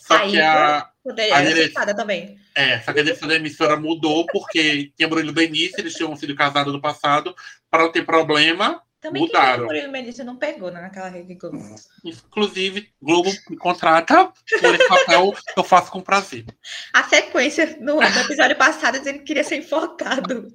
[0.00, 2.38] Só Aí, que a, Poderia A citada também.
[2.54, 6.34] é, só que a direção da emissora mudou porque tinha Bruno Benício, eles tinham sido
[6.34, 7.34] casados no passado,
[7.70, 8.82] para não ter problema.
[9.00, 9.58] Também Mudaram.
[9.58, 11.58] que o Murilo Melissa não pegou né, naquela rede Globo.
[12.04, 16.44] Inclusive, Globo me contrata por esse papel que eu faço com prazer.
[16.92, 20.48] A sequência no, no episódio passado dizendo que queria ser enforcado.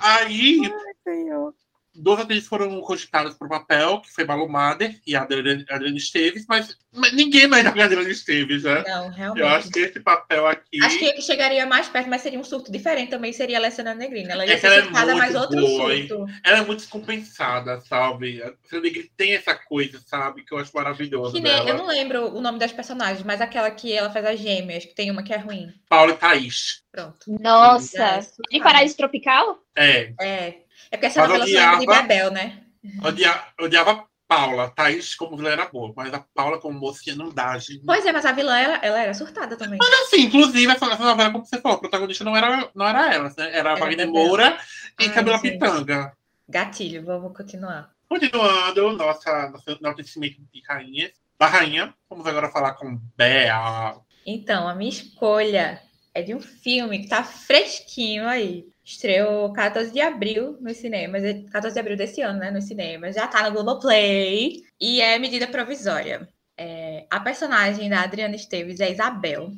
[0.00, 0.60] Aí,
[1.04, 1.54] Senhor.
[1.98, 5.96] Duas atrizes foram cogitadas para o papel, que foi Malu Mader e a Adriana, Adriana
[5.96, 8.84] Esteves, mas, mas ninguém mais joga a Adriana Esteves, né?
[8.86, 9.40] Não, realmente.
[9.42, 10.82] Eu acho que esse papel aqui.
[10.82, 14.32] Acho que chegaria mais perto, mas seria um surto diferente também, seria a Alessandra Negrina.
[14.32, 16.08] Ela ia É ser ela é surtada, mas muito outro boa, hein?
[16.08, 16.32] surto.
[16.44, 18.42] Ela é muito descompensada, sabe?
[18.42, 20.44] A Adriana Negrini tem essa coisa, sabe?
[20.44, 21.70] Que eu acho maravilhosa Que nem, dela.
[21.70, 24.94] eu não lembro o nome das personagens, mas aquela que ela faz as gêmeas, que
[24.94, 25.72] tem uma que é ruim.
[25.88, 26.82] Paula e Thaís.
[26.92, 27.18] Pronto.
[27.40, 29.58] Nossa, É, de Paraíso Tropical?
[29.76, 30.12] É.
[30.20, 30.54] É.
[30.90, 32.62] É porque essa Mas novela lembra de odiava- Bebel, né?
[33.04, 34.70] Odia, odiava Paula.
[34.70, 37.84] Thaís como vilã era boa, mas a Paula como mocinha não dá, gente.
[37.86, 39.78] Pois é, mas a vilã, ela, ela era surtada também.
[39.78, 43.12] Mas assim, inclusive, essa, essa novela, como você falou, a protagonista não era, não era
[43.14, 43.34] ela, né?
[43.38, 44.08] Era a Era Wagner.
[44.08, 44.58] Moura
[45.00, 45.50] e Ai, Camila sim.
[45.52, 46.12] Pitanga.
[46.48, 47.90] Gatilho, vamos continuar.
[48.08, 51.10] Continuando nossa, nosso enaltecimento de rainhas.
[51.38, 53.94] Da rainha, vamos agora falar com Bea.
[54.24, 55.80] Então, a minha escolha
[56.16, 58.66] é de um filme que tá fresquinho aí.
[58.82, 62.50] Estreou 14 de abril nos cinemas, é 14 de abril desse ano, né?
[62.50, 63.14] Nos cinemas.
[63.14, 64.62] Já tá no Globoplay.
[64.80, 66.26] E é medida provisória.
[66.56, 69.52] É, a personagem da Adriana Esteves é Isabel.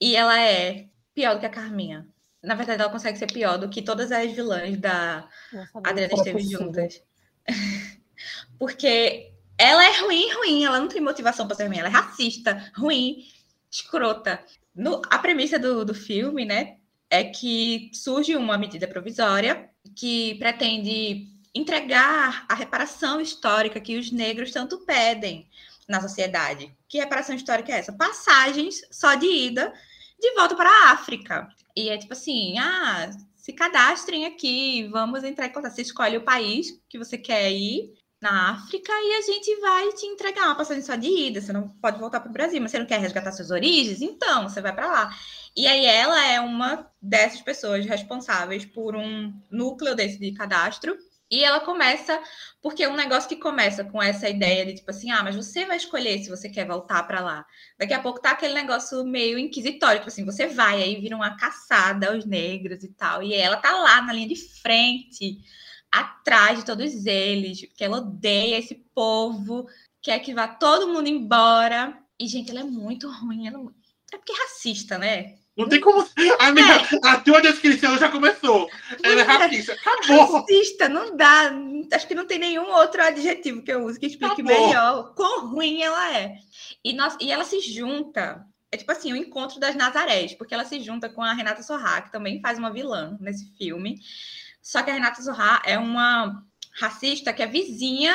[0.00, 2.04] E ela é pior do que a Carminha.
[2.42, 6.14] Na verdade, ela consegue ser pior do que todas as vilãs da Não sabia Adriana
[6.14, 7.02] Esteves juntas.
[8.58, 10.64] Porque ela é ruim, ruim.
[10.64, 11.78] Ela não tem motivação para ser ruim.
[11.78, 13.18] Ela é racista, ruim,
[13.70, 14.42] escrota.
[14.76, 16.76] No- a premissa do, do filme, né,
[17.08, 24.50] é que surge uma medida provisória que pretende entregar a reparação histórica que os negros
[24.50, 25.48] tanto pedem
[25.88, 26.74] na sociedade.
[26.88, 27.92] Que reparação histórica é essa?
[27.92, 29.72] Passagens só de ida
[30.20, 31.48] de volta para a África.
[31.74, 35.72] E é tipo assim, ah, se cadastrem aqui, vamos entrar em contato.
[35.74, 40.06] Você escolhe o país que você quer ir na África e a gente vai te
[40.06, 41.40] entregar uma passagem só de ida.
[41.40, 44.00] Você não pode voltar para o Brasil, mas você não quer resgatar suas origens?
[44.00, 45.14] Então, você vai para lá.
[45.54, 50.96] E aí ela é uma dessas pessoas responsáveis por um núcleo desse de cadastro.
[51.28, 52.20] E ela começa,
[52.62, 55.64] porque é um negócio que começa com essa ideia de tipo assim, ah, mas você
[55.64, 57.44] vai escolher se você quer voltar para lá.
[57.76, 61.36] Daqui a pouco tá aquele negócio meio inquisitório, tipo assim, você vai, aí vira uma
[61.36, 63.24] caçada aos negros e tal.
[63.24, 65.40] E ela tá lá na linha de frente,
[66.00, 69.66] atrás de todos eles, porque ela odeia esse povo,
[70.02, 71.98] quer que vá todo mundo embora.
[72.18, 73.46] E, gente, ela é muito ruim.
[73.46, 73.60] Ela...
[74.12, 75.36] É porque é racista, né?
[75.56, 76.06] Não tem como.
[76.38, 78.68] Amiga, a tua descrição já começou.
[79.02, 79.72] Ela é racista.
[79.72, 80.40] Acabou.
[80.40, 81.50] Racista, não dá.
[81.92, 84.68] Acho que não tem nenhum outro adjetivo que eu use que explique Acabou.
[84.68, 86.36] melhor quão ruim ela é.
[86.84, 88.44] E, nós, e ela se junta.
[88.70, 92.02] É tipo assim, o encontro das Nazarés, porque ela se junta com a Renata Sorrah,
[92.02, 93.98] que também faz uma vilã nesse filme.
[94.66, 96.42] Só que a Renata Sorrah é uma
[96.80, 98.12] racista que é vizinha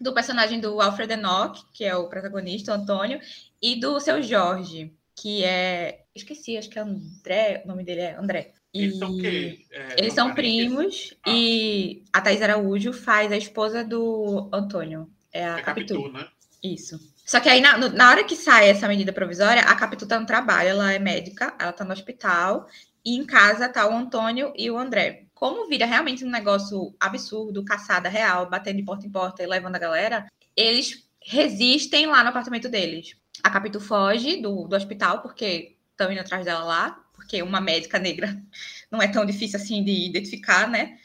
[0.00, 3.20] do personagem do Alfred Enoch, que é o protagonista, o Antônio,
[3.60, 6.04] e do seu Jorge, que é.
[6.14, 8.52] Esqueci, acho que é André, o nome dele é André.
[8.72, 9.58] Eles são o E- quê?
[9.70, 11.30] É, eles são primos Ah.
[11.30, 15.06] e a Thais Araújo faz a esposa do Antônio.
[15.30, 15.94] É a É Capitu.
[15.96, 16.26] Capitu, né?
[16.62, 16.98] Isso.
[17.26, 20.24] Só que aí, na, na hora que sai essa medida provisória, a Capitu tá no
[20.26, 22.66] trabalho, ela é médica, ela tá no hospital,
[23.04, 25.26] e em casa tá o Antônio e o André.
[25.40, 29.76] Como vira realmente um negócio absurdo, caçada real, batendo de porta em porta e levando
[29.76, 33.16] a galera, eles resistem lá no apartamento deles.
[33.42, 37.98] A Capitu foge do, do hospital, porque estão indo atrás dela lá, porque uma médica
[37.98, 38.38] negra
[38.92, 40.98] não é tão difícil assim de identificar, né?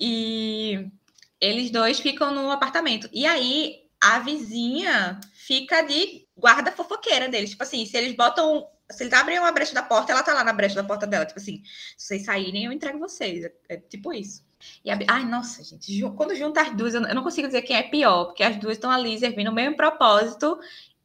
[0.00, 0.88] E
[1.38, 3.10] eles dois ficam no apartamento.
[3.12, 7.50] E aí a vizinha fica de guarda fofoqueira deles.
[7.50, 8.66] Tipo assim, se eles botam.
[8.90, 11.26] Se eles abrem uma brecha da porta, ela tá lá na brecha da porta dela.
[11.26, 11.62] Tipo assim,
[11.96, 13.44] se vocês saírem, eu entrego vocês.
[13.44, 14.44] É, é tipo isso.
[14.84, 17.82] E a, ai, nossa, gente, quando junta as duas, eu não, consigo dizer quem é
[17.82, 20.58] pior, porque as duas estão ali servindo o mesmo propósito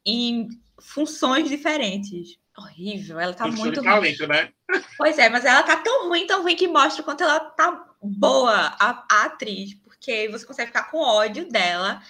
[0.06, 0.48] em
[0.80, 2.38] funções diferentes.
[2.58, 4.52] Horrível, ela tá são muito talento, né?
[4.98, 7.86] Pois é, mas ela tá tão ruim, tão ruim que mostra o quanto ela tá
[8.02, 12.02] boa, a, a atriz, porque você consegue ficar com ódio dela.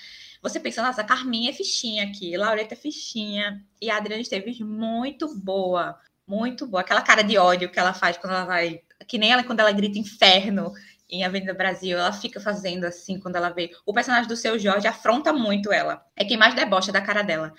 [0.42, 5.36] Você pensa, nossa, Carminha é fichinha aqui, Laureta é fichinha, e a Adriana Esteves muito
[5.38, 6.82] boa, muito boa.
[6.82, 9.72] Aquela cara de ódio que ela faz quando ela vai, que nem ela quando ela
[9.72, 10.74] grita inferno
[11.10, 13.72] em Avenida Brasil, ela fica fazendo assim quando ela vê.
[13.86, 16.04] O personagem do seu Jorge afronta muito ela.
[16.16, 17.54] É quem mais debocha da cara dela.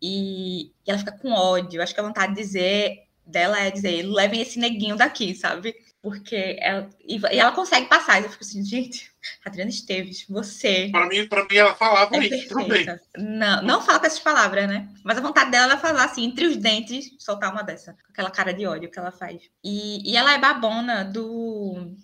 [0.00, 1.82] E, e ela fica com ódio.
[1.82, 5.74] Acho que a vontade de dizer dela é dizer, levem esse neguinho daqui, sabe?
[6.02, 8.20] Porque ela, e, e ela consegue passar.
[8.20, 9.08] E eu fico assim, gente,
[9.44, 12.84] Adriana Esteves, você Para mim, para mim, ela falava é isso também.
[13.16, 14.88] Não, não fala com essas palavras, né?
[15.04, 17.92] Mas a vontade dela é falar assim, entre os dentes, soltar uma dessa.
[17.92, 19.42] Com aquela cara de ódio que ela faz.
[19.62, 21.94] E, e ela é babona do.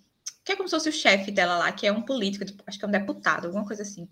[0.44, 2.78] Que é como se fosse o chefe dela lá, que é um político, tipo, acho
[2.78, 4.08] que é um deputado, alguma coisa assim.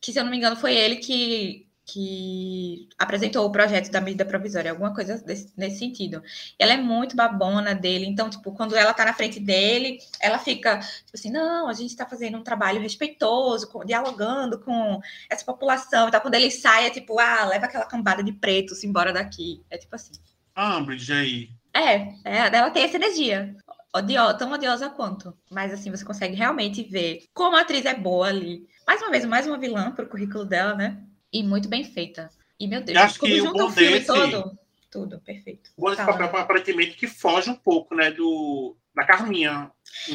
[0.00, 4.24] Que, se eu não me engano, foi ele que, que apresentou o projeto da medida
[4.24, 6.22] provisória, alguma coisa desse- nesse sentido.
[6.58, 10.78] Ela é muito babona dele, então, tipo, quando ela tá na frente dele, ela fica,
[10.78, 16.08] tipo assim, não, a gente tá fazendo um trabalho respeitoso, com- dialogando com essa população
[16.08, 16.20] e tal.
[16.20, 19.62] Quando ele sai, é tipo, ah, leva aquela cambada de pretos embora daqui.
[19.70, 20.12] É tipo assim.
[20.54, 21.50] Ah, Ambridge aí.
[21.72, 23.54] É, é, ela tem essa energia.
[23.94, 25.36] Odio, tão odiosa quanto.
[25.50, 28.66] Mas assim, você consegue realmente ver como a atriz é boa ali.
[28.86, 31.02] Mais uma vez, mais uma vilã pro currículo dela, né?
[31.32, 32.28] E muito bem feita.
[32.58, 34.58] E, meu Deus, Eu acho que o o bom filme desse- todo,
[34.90, 35.70] tudo, perfeito.
[35.78, 36.18] Bom, esse Fala.
[36.18, 39.70] papel aparentemente que foge um pouco, né, do, da Carminha.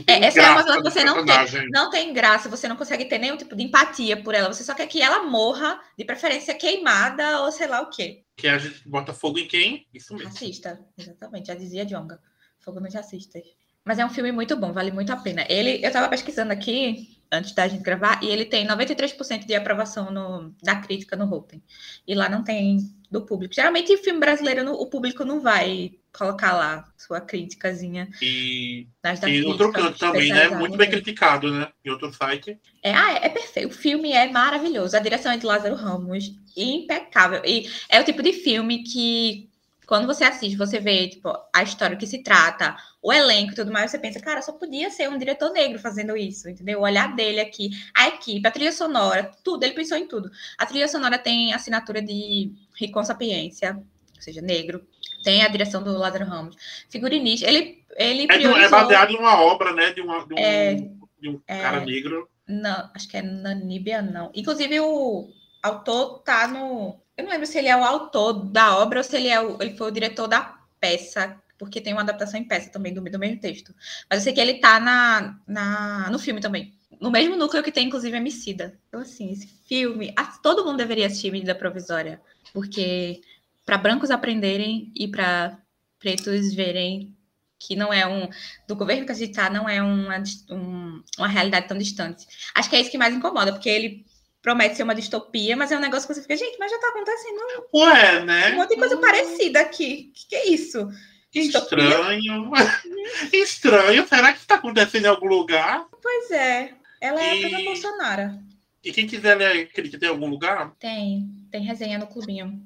[0.06, 1.70] É, essa é uma vilã que você não tem.
[1.72, 4.54] Não tem graça, você não consegue ter nenhum tipo de empatia por ela.
[4.54, 8.24] Você só quer que ela morra, de preferência queimada ou sei lá o quê.
[8.38, 9.88] Que a gente bota fogo em quem?
[9.94, 10.30] Isso mesmo.
[10.30, 11.48] Racista, exatamente.
[11.48, 12.20] Já dizia Jonga.
[12.60, 13.42] Fogo nos racistas.
[13.84, 15.46] Mas é um filme muito bom, vale muito a pena.
[15.48, 20.12] Ele, eu tava pesquisando aqui, antes da gente gravar, e ele tem 93% de aprovação
[20.12, 21.62] no, da crítica no Rotten.
[22.08, 23.54] E lá não tem do público.
[23.54, 29.34] Geralmente, filme brasileiro, o público não vai colocar lá sua críticazinha E nas da em
[29.34, 30.50] crítica outro canto também, né?
[30.50, 31.68] Muito bem criticado, né?
[31.84, 32.58] Em outro site.
[32.82, 33.70] É, ah, é, é perfeito.
[33.70, 34.96] O filme é maravilhoso.
[34.96, 36.34] A direção é de Lázaro Ramos.
[36.56, 37.42] Impecável.
[37.46, 39.50] E é o tipo de filme que,
[39.86, 43.72] quando você assiste, você vê, tipo, a história que se trata, o elenco e tudo
[43.72, 46.80] mais, você pensa, cara, só podia ser um diretor negro fazendo isso, entendeu?
[46.80, 50.30] O olhar dele aqui, a equipe, a trilha sonora, tudo, ele pensou em tudo.
[50.58, 53.76] A trilha sonora tem assinatura de Ricon Sapiência,
[54.16, 54.86] ou seja, negro.
[55.24, 56.56] Tem a direção do Lázaro Ramos.
[56.90, 57.48] Figurinista.
[57.48, 58.70] Ele, ele É, é priorizou...
[58.70, 59.92] baseado em uma obra, né?
[59.92, 60.76] De, uma, de um, É,
[61.20, 61.62] de um é.
[61.62, 62.30] cara negro.
[62.48, 64.32] Não, acho que é Naníbia, não.
[64.36, 65.28] Inclusive, o
[65.66, 67.00] autor tá no.
[67.18, 69.62] Eu não lembro se ele é o autor da obra ou se ele, é o...
[69.62, 73.20] ele foi o diretor da peça, porque tem uma adaptação em peça também do, do
[73.20, 73.74] mesmo texto.
[74.10, 76.10] Mas eu sei que ele tá na, na...
[76.10, 76.74] no filme também.
[77.00, 78.80] No mesmo núcleo que tem, inclusive, Emicida.
[78.88, 80.14] Então, assim, esse filme.
[80.42, 82.22] Todo mundo deveria assistir Medida Provisória,
[82.54, 83.22] porque
[83.66, 85.58] para brancos aprenderem e para
[86.00, 87.16] pretos verem
[87.60, 88.30] que não é um.
[88.68, 92.26] Do governo que a gente tá, não é uma, um- uma realidade tão distante.
[92.54, 94.06] Acho que é isso que mais incomoda, porque ele
[94.46, 96.90] promete ser uma distopia, mas é um negócio que você fica, gente, mas já tá
[96.90, 97.40] acontecendo
[97.74, 98.52] Ué, um né?
[98.52, 100.12] monte de coisa parecida aqui.
[100.12, 100.88] O que, que é isso?
[101.34, 101.84] Distopia.
[101.84, 102.52] estranho.
[103.34, 104.08] estranho.
[104.08, 105.86] Será que isso tá acontecendo em algum lugar?
[106.02, 106.74] Pois é.
[107.02, 108.40] Ela é a E- presa Bolsonaro.
[108.84, 110.74] E quem quiser ler crítica em algum lugar?
[110.80, 112.62] Tem, tem resenha no clubinho.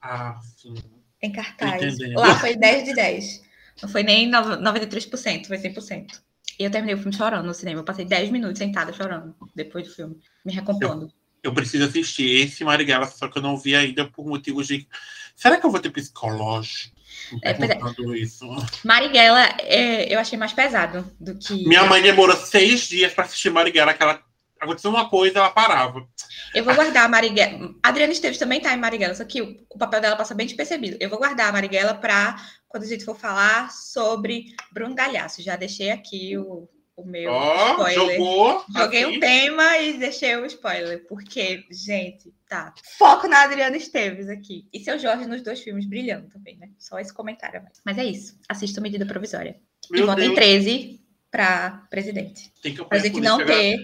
[0.00, 0.74] Ah, sim.
[1.20, 1.98] Tem cartaz.
[2.14, 3.42] Lá foi 10 de 10.
[3.82, 6.22] Não foi nem nove- 93%, foi 100%.
[6.58, 7.80] E eu terminei o filme chorando no cinema.
[7.80, 11.12] Eu passei 10 minutos sentada chorando depois do filme, me recompondo.
[11.42, 14.86] Eu preciso assistir esse Marighella, só que eu não vi ainda por motivos de.
[15.34, 16.96] Será que eu vou ter psicológico?
[17.42, 18.18] É, é.
[18.18, 18.46] isso.
[18.84, 21.66] Marighella, é, eu achei mais pesado do que.
[21.66, 24.20] Minha mãe demorou seis dias pra assistir Marighella, que ela.
[24.60, 26.06] Aconteceu uma coisa, ela parava.
[26.54, 27.74] Eu vou guardar a Marighella.
[27.82, 30.46] A Adriana Esteves também tá em Marighella, só que o, o papel dela passa bem
[30.46, 30.96] despercebido.
[30.98, 32.36] Eu vou guardar a Marighella para
[32.68, 35.42] quando a gente for falar sobre Bruno Galhaço.
[35.42, 37.94] Já deixei aqui o, o meu Ó, spoiler.
[38.16, 38.64] jogou.
[38.74, 39.16] Joguei assim.
[39.16, 42.72] um tema e deixei o spoiler, porque, gente, tá.
[42.98, 44.66] Foco na Adriana Esteves aqui.
[44.72, 46.70] E seu Jorge nos dois filmes brilhando também, né?
[46.78, 47.62] Só esse comentário.
[47.84, 48.38] Mas é isso.
[48.48, 49.56] Assista medida provisória.
[49.90, 52.50] e Meu votem Deus, 13 para presidente.
[52.62, 53.78] tem que Pra gente não ter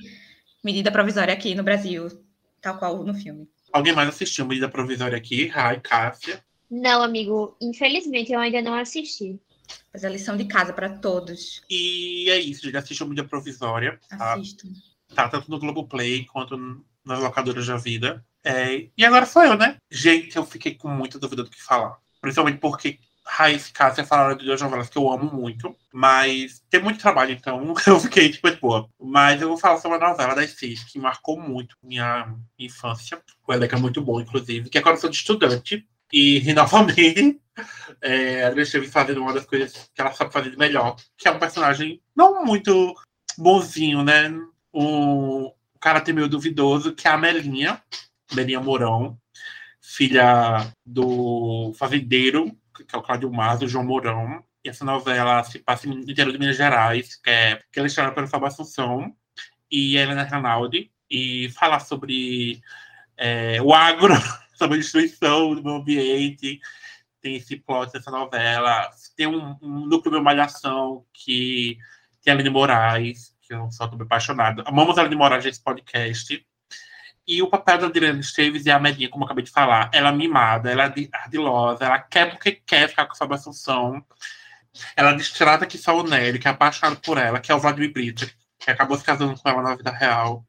[0.63, 2.09] medida provisória aqui no Brasil,
[2.61, 3.49] tal qual no filme.
[3.73, 5.47] Alguém mais assistiu medida provisória aqui?
[5.47, 6.45] Rai, Cássia.
[6.71, 9.41] Não, amigo, infelizmente eu ainda não assisti.
[9.91, 11.63] Fazer a lição de casa para todos.
[11.69, 13.99] E é isso, já assistiu medida provisória.
[14.09, 14.35] Tá?
[14.35, 14.69] Assistam.
[15.15, 18.25] tá tanto no Globoplay quanto nas locadoras da vida.
[18.45, 19.77] É, e agora sou eu, né?
[19.91, 21.99] Gente, eu fiquei com muita dúvida do que falar.
[22.21, 26.83] Principalmente porque Raiz e Cássia falaram de duas novelas que eu amo muito, mas tem
[26.83, 28.89] muito trabalho, então eu fiquei tipo boa.
[29.01, 33.21] Mas eu vou falar sobre uma novela das seis que marcou muito minha infância.
[33.47, 35.87] O elenco é muito bom, inclusive, que é quando eu sou de estudante.
[36.13, 37.41] E, novamente,
[38.01, 41.31] é, a Adriana fazendo uma das coisas que ela sabe fazer de melhor, que é
[41.31, 42.95] um personagem não muito
[43.39, 44.31] bonzinho, né?
[44.75, 47.83] Um caráter meio duvidoso, que é a Melinha,
[48.35, 49.19] Melinha Mourão,
[49.81, 54.45] filha do fazendeiro, que é o Cláudio Mazo, João Mourão.
[54.65, 58.11] E essa novela se passa no interior de Minas Gerais, que é, que ela está
[58.13, 59.15] pelo Fábio Assunção
[59.71, 62.61] e Helena Rinaldi, e falar sobre
[63.17, 64.15] é, o agro,
[64.55, 66.61] sobre a destruição do meio ambiente,
[67.21, 68.91] tem esse plot dessa novela.
[69.17, 71.79] Tem um, um núcleo de malhação que
[72.23, 74.63] tem a Aline Moraes, que eu sou apaixonado.
[74.67, 76.45] Amamos a Aline Moraes nesse podcast.
[77.27, 79.91] E o papel da Adriana Esteves é a Medinha, como eu acabei de falar.
[79.93, 83.37] Ela é mimada, ela é ardi- ardilosa, ela quer porque quer ficar com a Fábio
[83.37, 84.05] Assunção.
[84.97, 87.93] Ela destrata que só o Nery, que é apaixonado por ela, que é o Vladimir
[87.93, 88.29] Brita,
[88.59, 90.45] que acabou se casando com ela na vida real.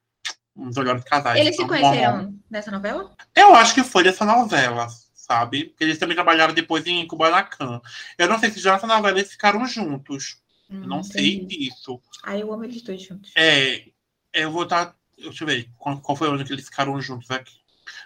[0.56, 1.40] um dos melhores casais.
[1.40, 3.12] Eles se conheceram nessa novela?
[3.36, 5.66] Eu acho que foi dessa novela, sabe?
[5.66, 7.82] Porque eles também trabalharam depois em Kubanacan.
[8.18, 10.38] Eu não sei se já nessa novela eles ficaram juntos.
[10.70, 11.70] Hum, não sei entendi.
[11.70, 12.00] disso.
[12.24, 13.32] Aí eu amo eles dois juntos.
[13.36, 13.86] É,
[14.32, 14.96] eu vou estar.
[15.24, 17.54] Deixa eu ver qual, qual foi o ano que eles ficaram juntos aqui.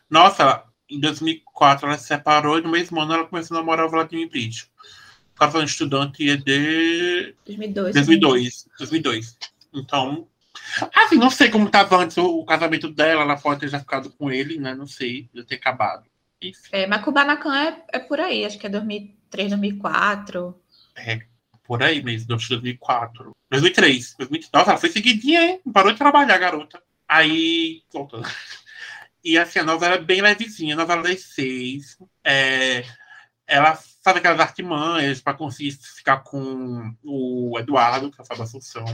[0.10, 3.90] Nossa, em 2004 ela se separou e no mesmo ano ela começou a namorar o
[3.90, 4.68] Vladimir Brito.
[5.40, 7.94] O um estudante é de 2002.
[7.94, 8.68] 2002.
[8.80, 9.38] 2002.
[9.74, 10.28] Então,
[10.96, 13.22] assim, não sei como estava antes o, o casamento dela.
[13.22, 14.74] Ela pode ter já ficado com ele, né?
[14.74, 16.06] Não sei, já ter acabado.
[16.72, 20.60] É, mas Kubanacan é, é por aí, acho que é 2003, 2004.
[21.64, 23.32] por aí mesmo, 2004.
[23.52, 24.16] 2003.
[24.18, 24.52] 2003.
[24.54, 25.62] Nossa, ela foi seguidinha, hein?
[25.72, 26.82] Parou de trabalhar, garota.
[27.08, 28.28] Aí, voltando.
[29.24, 31.98] E assim, a novela é bem levezinha, a novela das seis.
[32.24, 32.86] É,
[33.46, 38.86] ela faz aquelas artimanhas para conseguir ficar com o Eduardo, que é o Fábio Assunção,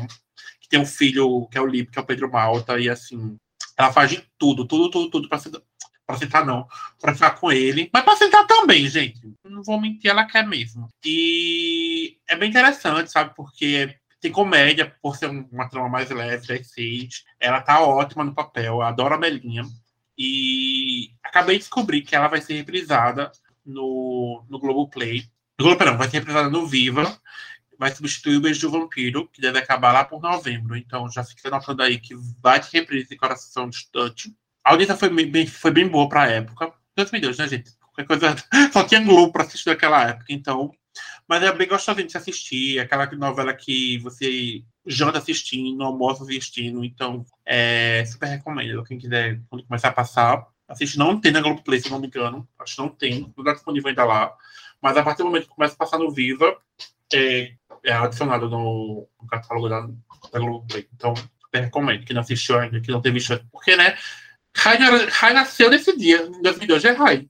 [0.60, 3.38] que tem um filho, que é o Lipe, que é o Pedro Malta, e assim,
[3.78, 5.62] ela faz de tudo, tudo, tudo, tudo pra sentar.
[6.06, 6.68] Pra sentar, não,
[7.00, 7.90] pra ficar com ele.
[7.94, 9.22] Mas pra sentar também, gente.
[9.46, 10.90] Não vou mentir, ela quer mesmo.
[11.06, 13.34] E é bem interessante, sabe?
[13.34, 17.24] Porque tem comédia, por ser um- uma trama mais leve, seis.
[17.40, 19.64] Ela tá ótima no papel, adoro a Melinha.
[20.18, 23.32] E acabei de descobrir que ela vai ser reprisada
[23.66, 25.24] no, no Globoplay.
[25.60, 27.20] No Globo, não, vai ser reprisada no Viva.
[27.78, 30.76] Vai substituir o Beijo do Vampiro, que deve acabar lá por novembro.
[30.78, 34.34] Então já fica notando aí que vai ter reprise em Coração Distante.
[34.64, 36.72] A audiência foi bem- foi bem boa pra época.
[36.96, 37.72] Deus me Deus, né, gente?
[37.80, 38.36] Qualquer coisa.
[38.72, 40.72] Só tinha Globo pra assistir naquela época, então.
[41.28, 42.80] Mas é bem gostosinho de se assistir.
[42.80, 46.84] Aquela novela que você janta assistindo, almoça assistindo.
[46.84, 48.84] Então, é super recomendo.
[48.84, 50.98] Quem quiser, quando começar a passar, assiste.
[50.98, 52.48] Não tem na Globoplay, se não me engano.
[52.60, 53.22] Acho que não tem.
[53.22, 54.36] Não está disponível ainda lá.
[54.82, 56.58] Mas a partir do momento que começa a passar no Viva,
[57.14, 57.54] é,
[57.84, 60.88] é adicionado no, no catálogo da, da Globoplay.
[60.94, 62.06] Então, super recomendo.
[62.06, 63.40] Quem não assistiu ainda, que não teve visto.
[63.52, 63.98] Porque, né?
[64.56, 66.24] Rai nasceu nesse dia.
[66.24, 67.28] Em 2002 é Rai.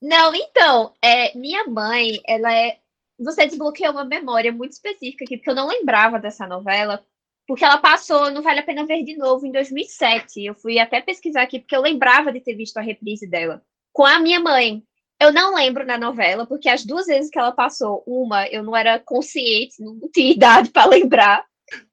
[0.00, 2.78] Não, então, é, minha mãe, ela é.
[3.24, 7.04] Você desbloqueou uma memória muito específica aqui, porque eu não lembrava dessa novela,
[7.46, 10.44] porque ela passou no Vale a Pena Ver de novo em 2007.
[10.44, 13.62] Eu fui até pesquisar aqui, porque eu lembrava de ter visto a reprise dela
[13.92, 14.82] com a minha mãe.
[15.20, 18.76] Eu não lembro na novela, porque as duas vezes que ela passou, uma eu não
[18.76, 21.44] era consciente, não tinha idade para lembrar.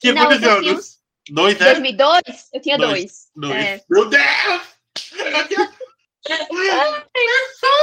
[0.03, 0.99] Não, eu tinha anos?
[1.29, 1.65] Dois, Em né?
[1.65, 2.21] 2002,
[2.51, 2.91] eu tinha Dois.
[2.91, 3.29] dois.
[3.35, 3.65] Dois.
[3.65, 3.81] É.
[3.89, 4.61] Meu Deus!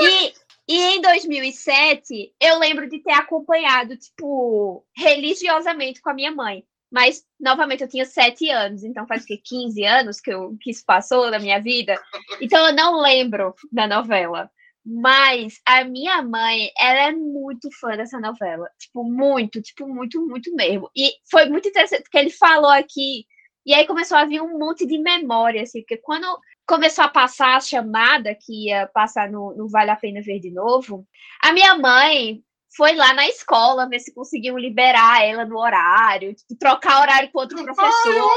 [0.00, 0.32] E,
[0.68, 6.62] e em 2007, eu lembro de ter acompanhado, tipo, religiosamente com a minha mãe.
[6.90, 9.40] Mas, novamente, eu tinha sete anos, então faz o quê?
[9.42, 12.00] 15 anos que, eu, que isso passou na minha vida.
[12.40, 14.50] Então eu não lembro da novela.
[14.84, 18.68] Mas a minha mãe, ela é muito fã dessa novela.
[18.78, 20.90] Tipo, muito, tipo, muito, muito mesmo.
[20.96, 23.26] E foi muito interessante, porque ele falou aqui,
[23.66, 26.26] e aí começou a vir um monte de memória, assim, porque quando
[26.68, 30.50] começou a passar a chamada que ia passar no, no Vale a Pena Ver de
[30.50, 31.06] novo,
[31.42, 32.42] a minha mãe
[32.76, 37.38] foi lá na escola ver se conseguiam liberar ela no horário, tipo, trocar horário com
[37.38, 38.30] outro professor,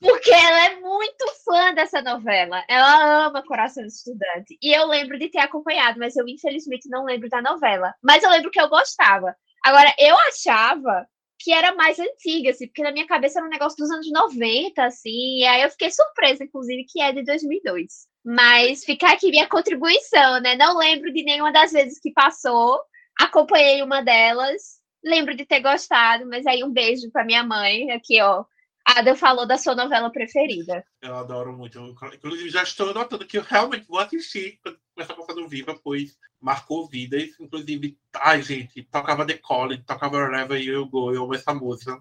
[0.00, 2.64] porque ela é muito fã dessa novela.
[2.66, 4.58] Ela ama Coração de Estudante.
[4.62, 7.94] E eu lembro de ter acompanhado, mas eu infelizmente não lembro da novela.
[8.02, 9.36] Mas eu lembro que eu gostava.
[9.64, 11.06] Agora, eu achava
[11.38, 14.84] que era mais antiga, assim, porque na minha cabeça era um negócio dos anos 90,
[14.84, 18.06] assim, e aí eu fiquei surpresa, inclusive, que é de 2002.
[18.24, 20.56] Mas fica aqui minha contribuição, né?
[20.56, 22.80] Não lembro de nenhuma das vezes que passou,
[23.20, 28.20] acompanhei uma delas, lembro de ter gostado, mas aí um beijo pra minha mãe, aqui,
[28.22, 28.44] ó.
[28.84, 30.84] Ada falou da sua novela preferida.
[31.00, 31.78] Eu adoro muito.
[31.78, 35.48] Eu, inclusive, já estou notando que eu realmente vou assistir quando começar a passar no
[35.48, 37.30] Viva, pois marcou vidas.
[37.40, 41.98] Inclusive, ai, gente, tocava The Calling, tocava Wherever You Go, eu amo essa música.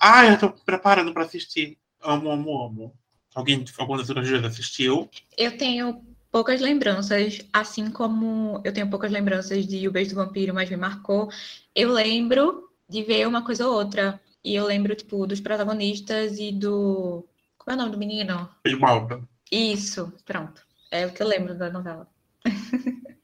[0.00, 1.76] Ai, eu tô preparando para assistir.
[2.00, 2.94] Amo, amo, amo.
[3.34, 5.10] Alguém, alguma das outras vezes assistiu?
[5.36, 10.54] Eu tenho poucas lembranças, assim como eu tenho poucas lembranças de O Beijo do Vampiro,
[10.54, 11.28] mas me marcou.
[11.74, 14.20] Eu lembro de ver uma coisa ou outra.
[14.44, 17.26] E eu lembro, tipo, dos protagonistas e do.
[17.56, 18.48] Como é o nome do menino?
[18.64, 19.22] De Malta.
[19.50, 20.62] Isso, pronto.
[20.90, 22.06] É o que eu lembro da novela.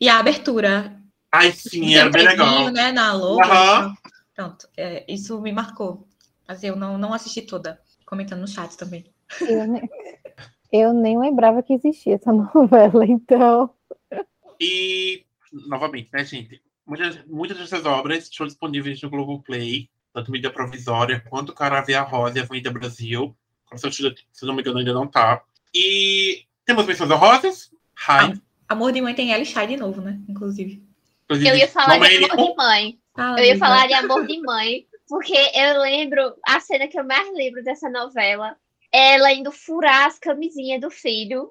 [0.00, 1.00] e a abertura.
[1.32, 2.70] Ai, sim, era bem legal.
[2.70, 3.42] né, na logo.
[3.42, 3.94] Aham.
[4.36, 6.06] Pronto, é, isso me marcou.
[6.46, 7.80] Mas eu não, não assisti toda.
[8.06, 9.04] Comentando no chat também.
[9.40, 9.90] Eu nem,
[10.72, 13.74] eu nem lembrava que existia essa novela, então.
[14.60, 16.62] E, novamente, né, gente?
[16.86, 22.42] Muitas, muitas dessas obras estão disponíveis no Globoplay, tanto mídia provisória quanto Caravia Rosa e
[22.42, 23.36] Avenida Brasil.
[23.76, 25.42] Se eu, se eu não me engano, ainda não tá.
[25.74, 27.70] E temos menções honrosas.
[27.94, 28.34] Rai.
[28.68, 30.18] Amor de Mãe tem Ellie Shai de novo, né?
[30.28, 30.82] Inclusive.
[31.24, 32.34] inclusive, Eu ia falar de Domênico.
[32.34, 32.98] amor de mãe.
[33.14, 37.04] Fala, Eu ia falar de amor de mãe, porque eu lembro, a cena que eu
[37.04, 38.56] mais lembro dessa novela
[38.92, 41.50] ela indo furar as camisinhas do filho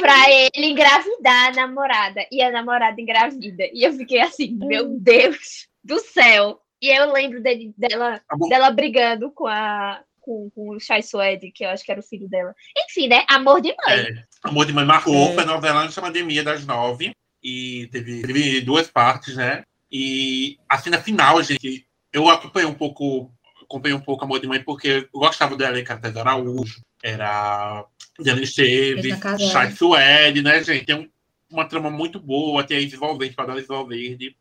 [0.00, 0.14] pra
[0.54, 2.26] ele engravidar a namorada.
[2.32, 3.64] E a namorada engravida.
[3.74, 6.58] E eu fiquei assim, meu Deus do céu.
[6.82, 8.48] E eu lembro dele, dela, Amor.
[8.48, 10.02] dela brigando com a.
[10.20, 12.54] Com, com o Chai Suede, que eu acho que era o filho dela.
[12.78, 13.24] Enfim, né?
[13.28, 13.98] Amor de mãe.
[13.98, 15.34] É, Amor de Mãe Marcou, É.
[15.34, 17.12] foi novela antes da pandemia das nove.
[17.42, 19.64] E teve, teve duas partes, né?
[19.90, 23.32] E a cena final, gente, eu acompanhei um pouco,
[23.64, 27.84] acompanhei um pouco Amor de Mãe, porque eu gostava dela em Cartaz Araújo, era
[28.20, 29.18] Diana Esteves.
[29.50, 30.86] Chay Suede, né, gente?
[30.86, 31.10] Tem um-
[31.50, 34.36] uma trama muito boa, tem a Isis Valverde, Padrão Isis Valverde.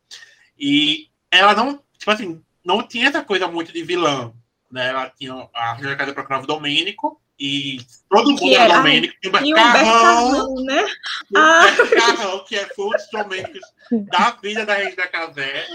[0.60, 4.34] E ela não, tipo assim, não tinha essa coisa muito de vilã,
[4.72, 4.89] né?
[4.89, 7.78] Ela tinha a Casa procurava o Domênico, e
[8.10, 10.84] todo mundo era era- Domênico, tinha Humberto Carrão, né?
[11.32, 11.66] o Ah.
[11.95, 13.62] Carrão, que é um dos domênicos
[14.10, 15.68] da vida da Regina Casé.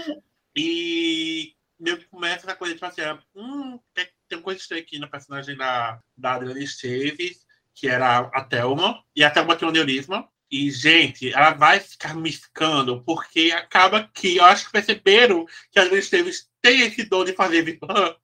[0.55, 3.01] E meio que começa essa coisa, tipo assim,
[3.35, 8.41] hum, tem, tem coisa estranha aqui no personagem da, da Adriana Esteves, que era a
[8.43, 10.27] Thelma, e a Thelma tem um neurisma.
[10.49, 15.77] E, gente, ela vai ficar me ficando, porque acaba que eu acho que perceberam que
[15.77, 18.15] a Adriana Esteves tem esse dom de fazer vilã.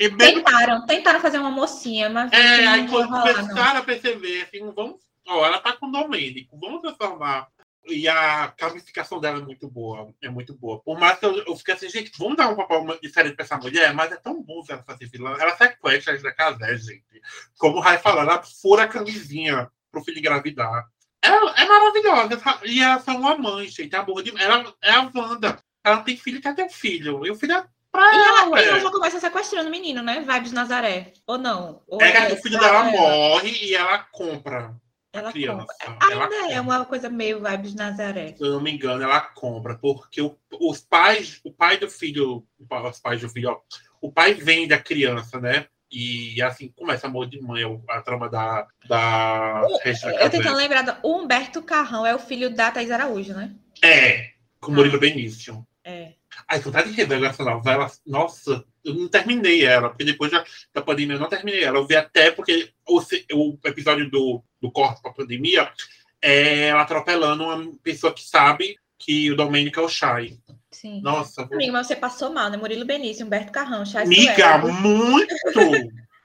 [0.00, 4.42] E mesmo Tentaram, tentaram fazer uma mocinha, mas é, não aí quando começaram a perceber,
[4.42, 4.96] assim, vamos.
[5.26, 7.48] Ó, ela tá com Domênico, vamos transformar.
[7.86, 10.12] E a camificação dela é muito boa.
[10.22, 10.80] É muito boa.
[10.80, 13.56] Por mais que eu, eu fiquei assim, gente, vamos dar um papel diferente pra essa
[13.56, 15.36] mulher, mas é tão bom ver ela fazer vilã.
[15.38, 17.22] Ela sequestra a da Casé, gente.
[17.58, 20.86] Como o Rai falou, ela fura a camisinha pro filho engravidar.
[21.22, 22.36] Ela é maravilhosa.
[22.36, 22.60] tá?
[22.64, 23.94] E ela é uma mãe, gente.
[23.94, 24.30] A boa de...
[24.40, 25.58] Ela é a Wanda.
[25.84, 27.26] Ela não tem filho, quer ter filho.
[27.26, 30.02] E o filho é pra E ela, ela, e ela já começa sequestrando o menino,
[30.02, 30.20] né?
[30.20, 31.12] Vibes Nazaré.
[31.26, 31.82] Ou não?
[31.88, 34.74] Ou É que o filho ela- dela morre e ela compra.
[35.12, 35.66] Ela criança.
[35.84, 36.12] compra.
[36.12, 36.60] Ela Ainda é compra.
[36.62, 38.34] uma coisa meio vibes Nazaré.
[38.36, 42.46] se eu não me engano, ela compra, porque o- os pais, o pai do filho,
[42.90, 43.58] os pais do filho, ó,
[44.02, 45.66] o pai vende a criança, né?
[45.90, 48.66] E assim começa amor de mãe, a trama da.
[48.86, 50.28] da Eu Casé.
[50.28, 53.54] tentando lembrar, o Humberto Carrão é o filho da Thaís Araújo, né?
[53.82, 54.30] É,
[54.60, 55.66] com o Murilo Benício.
[55.84, 56.12] É.
[56.46, 57.90] Ai, vontade de rever essa novela.
[58.06, 61.78] Nossa, eu não terminei ela, porque depois da, da pandemia eu não terminei ela.
[61.78, 65.72] Eu vi até porque o, o episódio do, do corte pra pandemia
[66.20, 70.38] é ela atropelando uma pessoa que sabe que o Domênico é o Chay.
[70.70, 71.00] Sim.
[71.00, 72.56] Nossa, Amigo, mas você passou mal, né?
[72.56, 75.34] Murilo Benício, Humberto Carrão, Chay Miga, muito!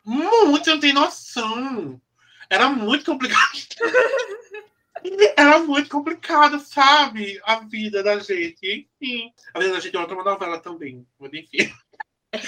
[0.06, 2.00] muito, não tem noção.
[2.50, 3.60] Era muito complicado.
[5.36, 7.40] Era muito complicado, sabe?
[7.44, 8.88] A vida da gente.
[9.02, 9.34] Enfim.
[9.54, 11.06] A vida da gente é outra novela também.
[11.20, 11.74] Mas enfim.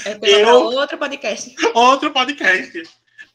[0.06, 1.56] É pra Eu- outro podcast.
[1.74, 2.84] Outro podcast.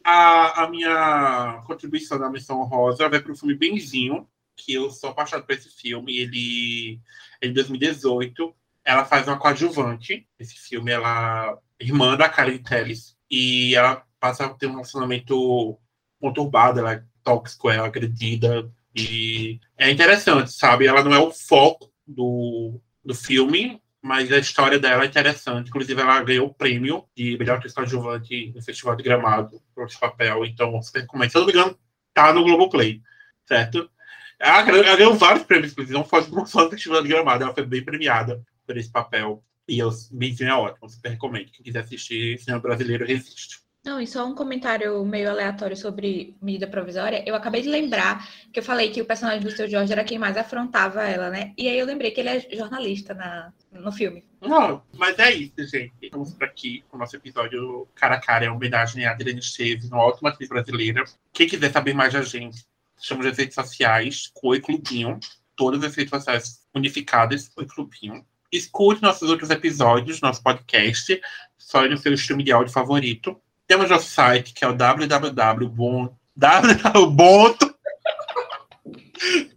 [0.03, 4.27] A, a minha contribuição na Missão Rosa vai para o filme Benzinho,
[4.65, 6.19] que eu sou apaixonado por esse filme.
[6.19, 7.01] Ele
[7.41, 8.55] é de 2018.
[8.85, 10.27] Ela faz uma coadjuvante.
[10.39, 13.17] Esse filme, ela é irmã da Karen Telles.
[13.31, 15.79] E ela passa a ter um relacionamento
[16.21, 18.71] conturbado, ela é tóxico, ela é agredida.
[18.95, 20.87] E é interessante, sabe?
[20.87, 25.69] Ela não é o foco do, do filme, mas a história dela é interessante.
[25.69, 29.99] Inclusive, ela ganhou o prêmio de melhor atriz coadjuvante no Festival de Gramado por esse
[29.99, 30.45] papel.
[30.45, 31.31] Então, super recomendo.
[31.31, 31.79] Se eu não me engano,
[32.13, 33.01] tá no Globoplay,
[33.47, 33.91] certo?
[34.41, 37.55] Ela ganhou, ela ganhou vários prêmios, inclusive, não foi só no Festival de Gramado, ela
[37.55, 39.45] foi bem premiada por esse papel.
[39.69, 41.53] E eu, Benzinho é ótimo, super recomendo.
[41.53, 43.61] Quem quiser assistir cinema brasileiro, resiste.
[43.85, 47.25] Não, e só um comentário meio aleatório sobre medida provisória.
[47.27, 50.19] Eu acabei de lembrar que eu falei que o personagem do seu Jorge era quem
[50.19, 51.55] mais afrontava ela, né?
[51.57, 54.23] E aí eu lembrei que ele é jornalista na, no filme.
[54.41, 55.95] Não, mas é isso, gente.
[56.03, 59.91] Estamos por aqui com o nosso episódio Cara a Cara, é homenagem a Adriane Esteves,
[59.91, 61.03] uma ótima atriz brasileira.
[61.33, 62.67] Quem quiser saber mais da gente,
[63.01, 65.19] estamos nas redes sociais, Oi Clubinho,
[65.57, 68.25] todas as redes sociais unificadas, Oi Clubinho.
[68.53, 71.21] Escute nossos outros episódios, nosso podcast,
[71.57, 73.41] só no seu stream de áudio favorito.
[73.67, 76.15] Temos nosso site, que é o www.
[76.37, 77.71] www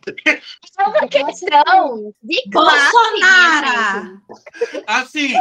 [0.80, 2.92] É uma questão de classe.
[2.92, 4.22] Bolsonaro!
[4.88, 5.34] assim,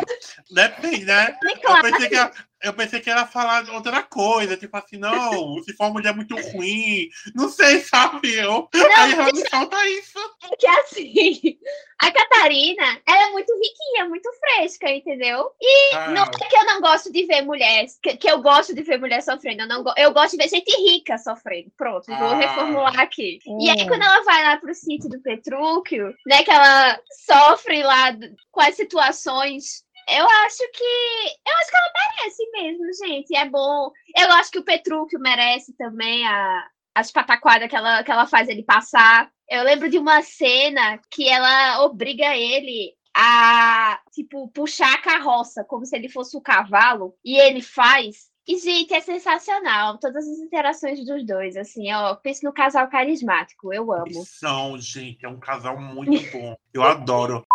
[0.50, 1.36] depende, né?
[1.40, 2.32] De Eu pensei que ela,
[2.62, 6.14] eu pensei que ela ia falar outra coisa, tipo assim, não, se for uma mulher
[6.14, 8.34] muito ruim, não sei, sabe?
[8.34, 10.18] Eu, aí ela me falta isso.
[10.50, 11.58] É que assim,
[12.00, 15.50] a Catarina, ela é muito riquinha, muito fresca, entendeu?
[15.94, 18.82] Ah, Não é que eu não gosto de ver mulheres, que, que eu gosto de
[18.82, 19.62] ver mulher sofrendo.
[19.62, 21.70] Eu, não go- eu gosto de ver gente rica sofrendo.
[21.76, 22.36] Pronto, vou Ah.
[22.36, 23.38] reformular aqui.
[23.46, 23.88] E aí, Hum.
[23.88, 28.16] quando ela vai lá pro sítio do Petrúquio, né, que ela sofre lá
[28.50, 29.84] com as situações.
[30.08, 31.26] Eu acho que.
[31.46, 33.36] Eu acho que ela merece mesmo, gente.
[33.36, 33.90] É bom.
[34.16, 38.48] Eu acho que o Petrúquio merece também a, as pataquadas que ela, que ela faz
[38.48, 39.30] ele passar.
[39.48, 45.84] Eu lembro de uma cena que ela obriga ele a, tipo, puxar a carroça, como
[45.84, 48.30] se ele fosse o cavalo, e ele faz.
[48.46, 49.98] E, gente, é sensacional.
[49.98, 52.14] Todas as interações dos dois, assim, ó.
[52.16, 54.24] Penso no casal carismático, eu amo.
[54.26, 56.56] São, gente, é um casal muito bom.
[56.74, 57.46] Eu adoro.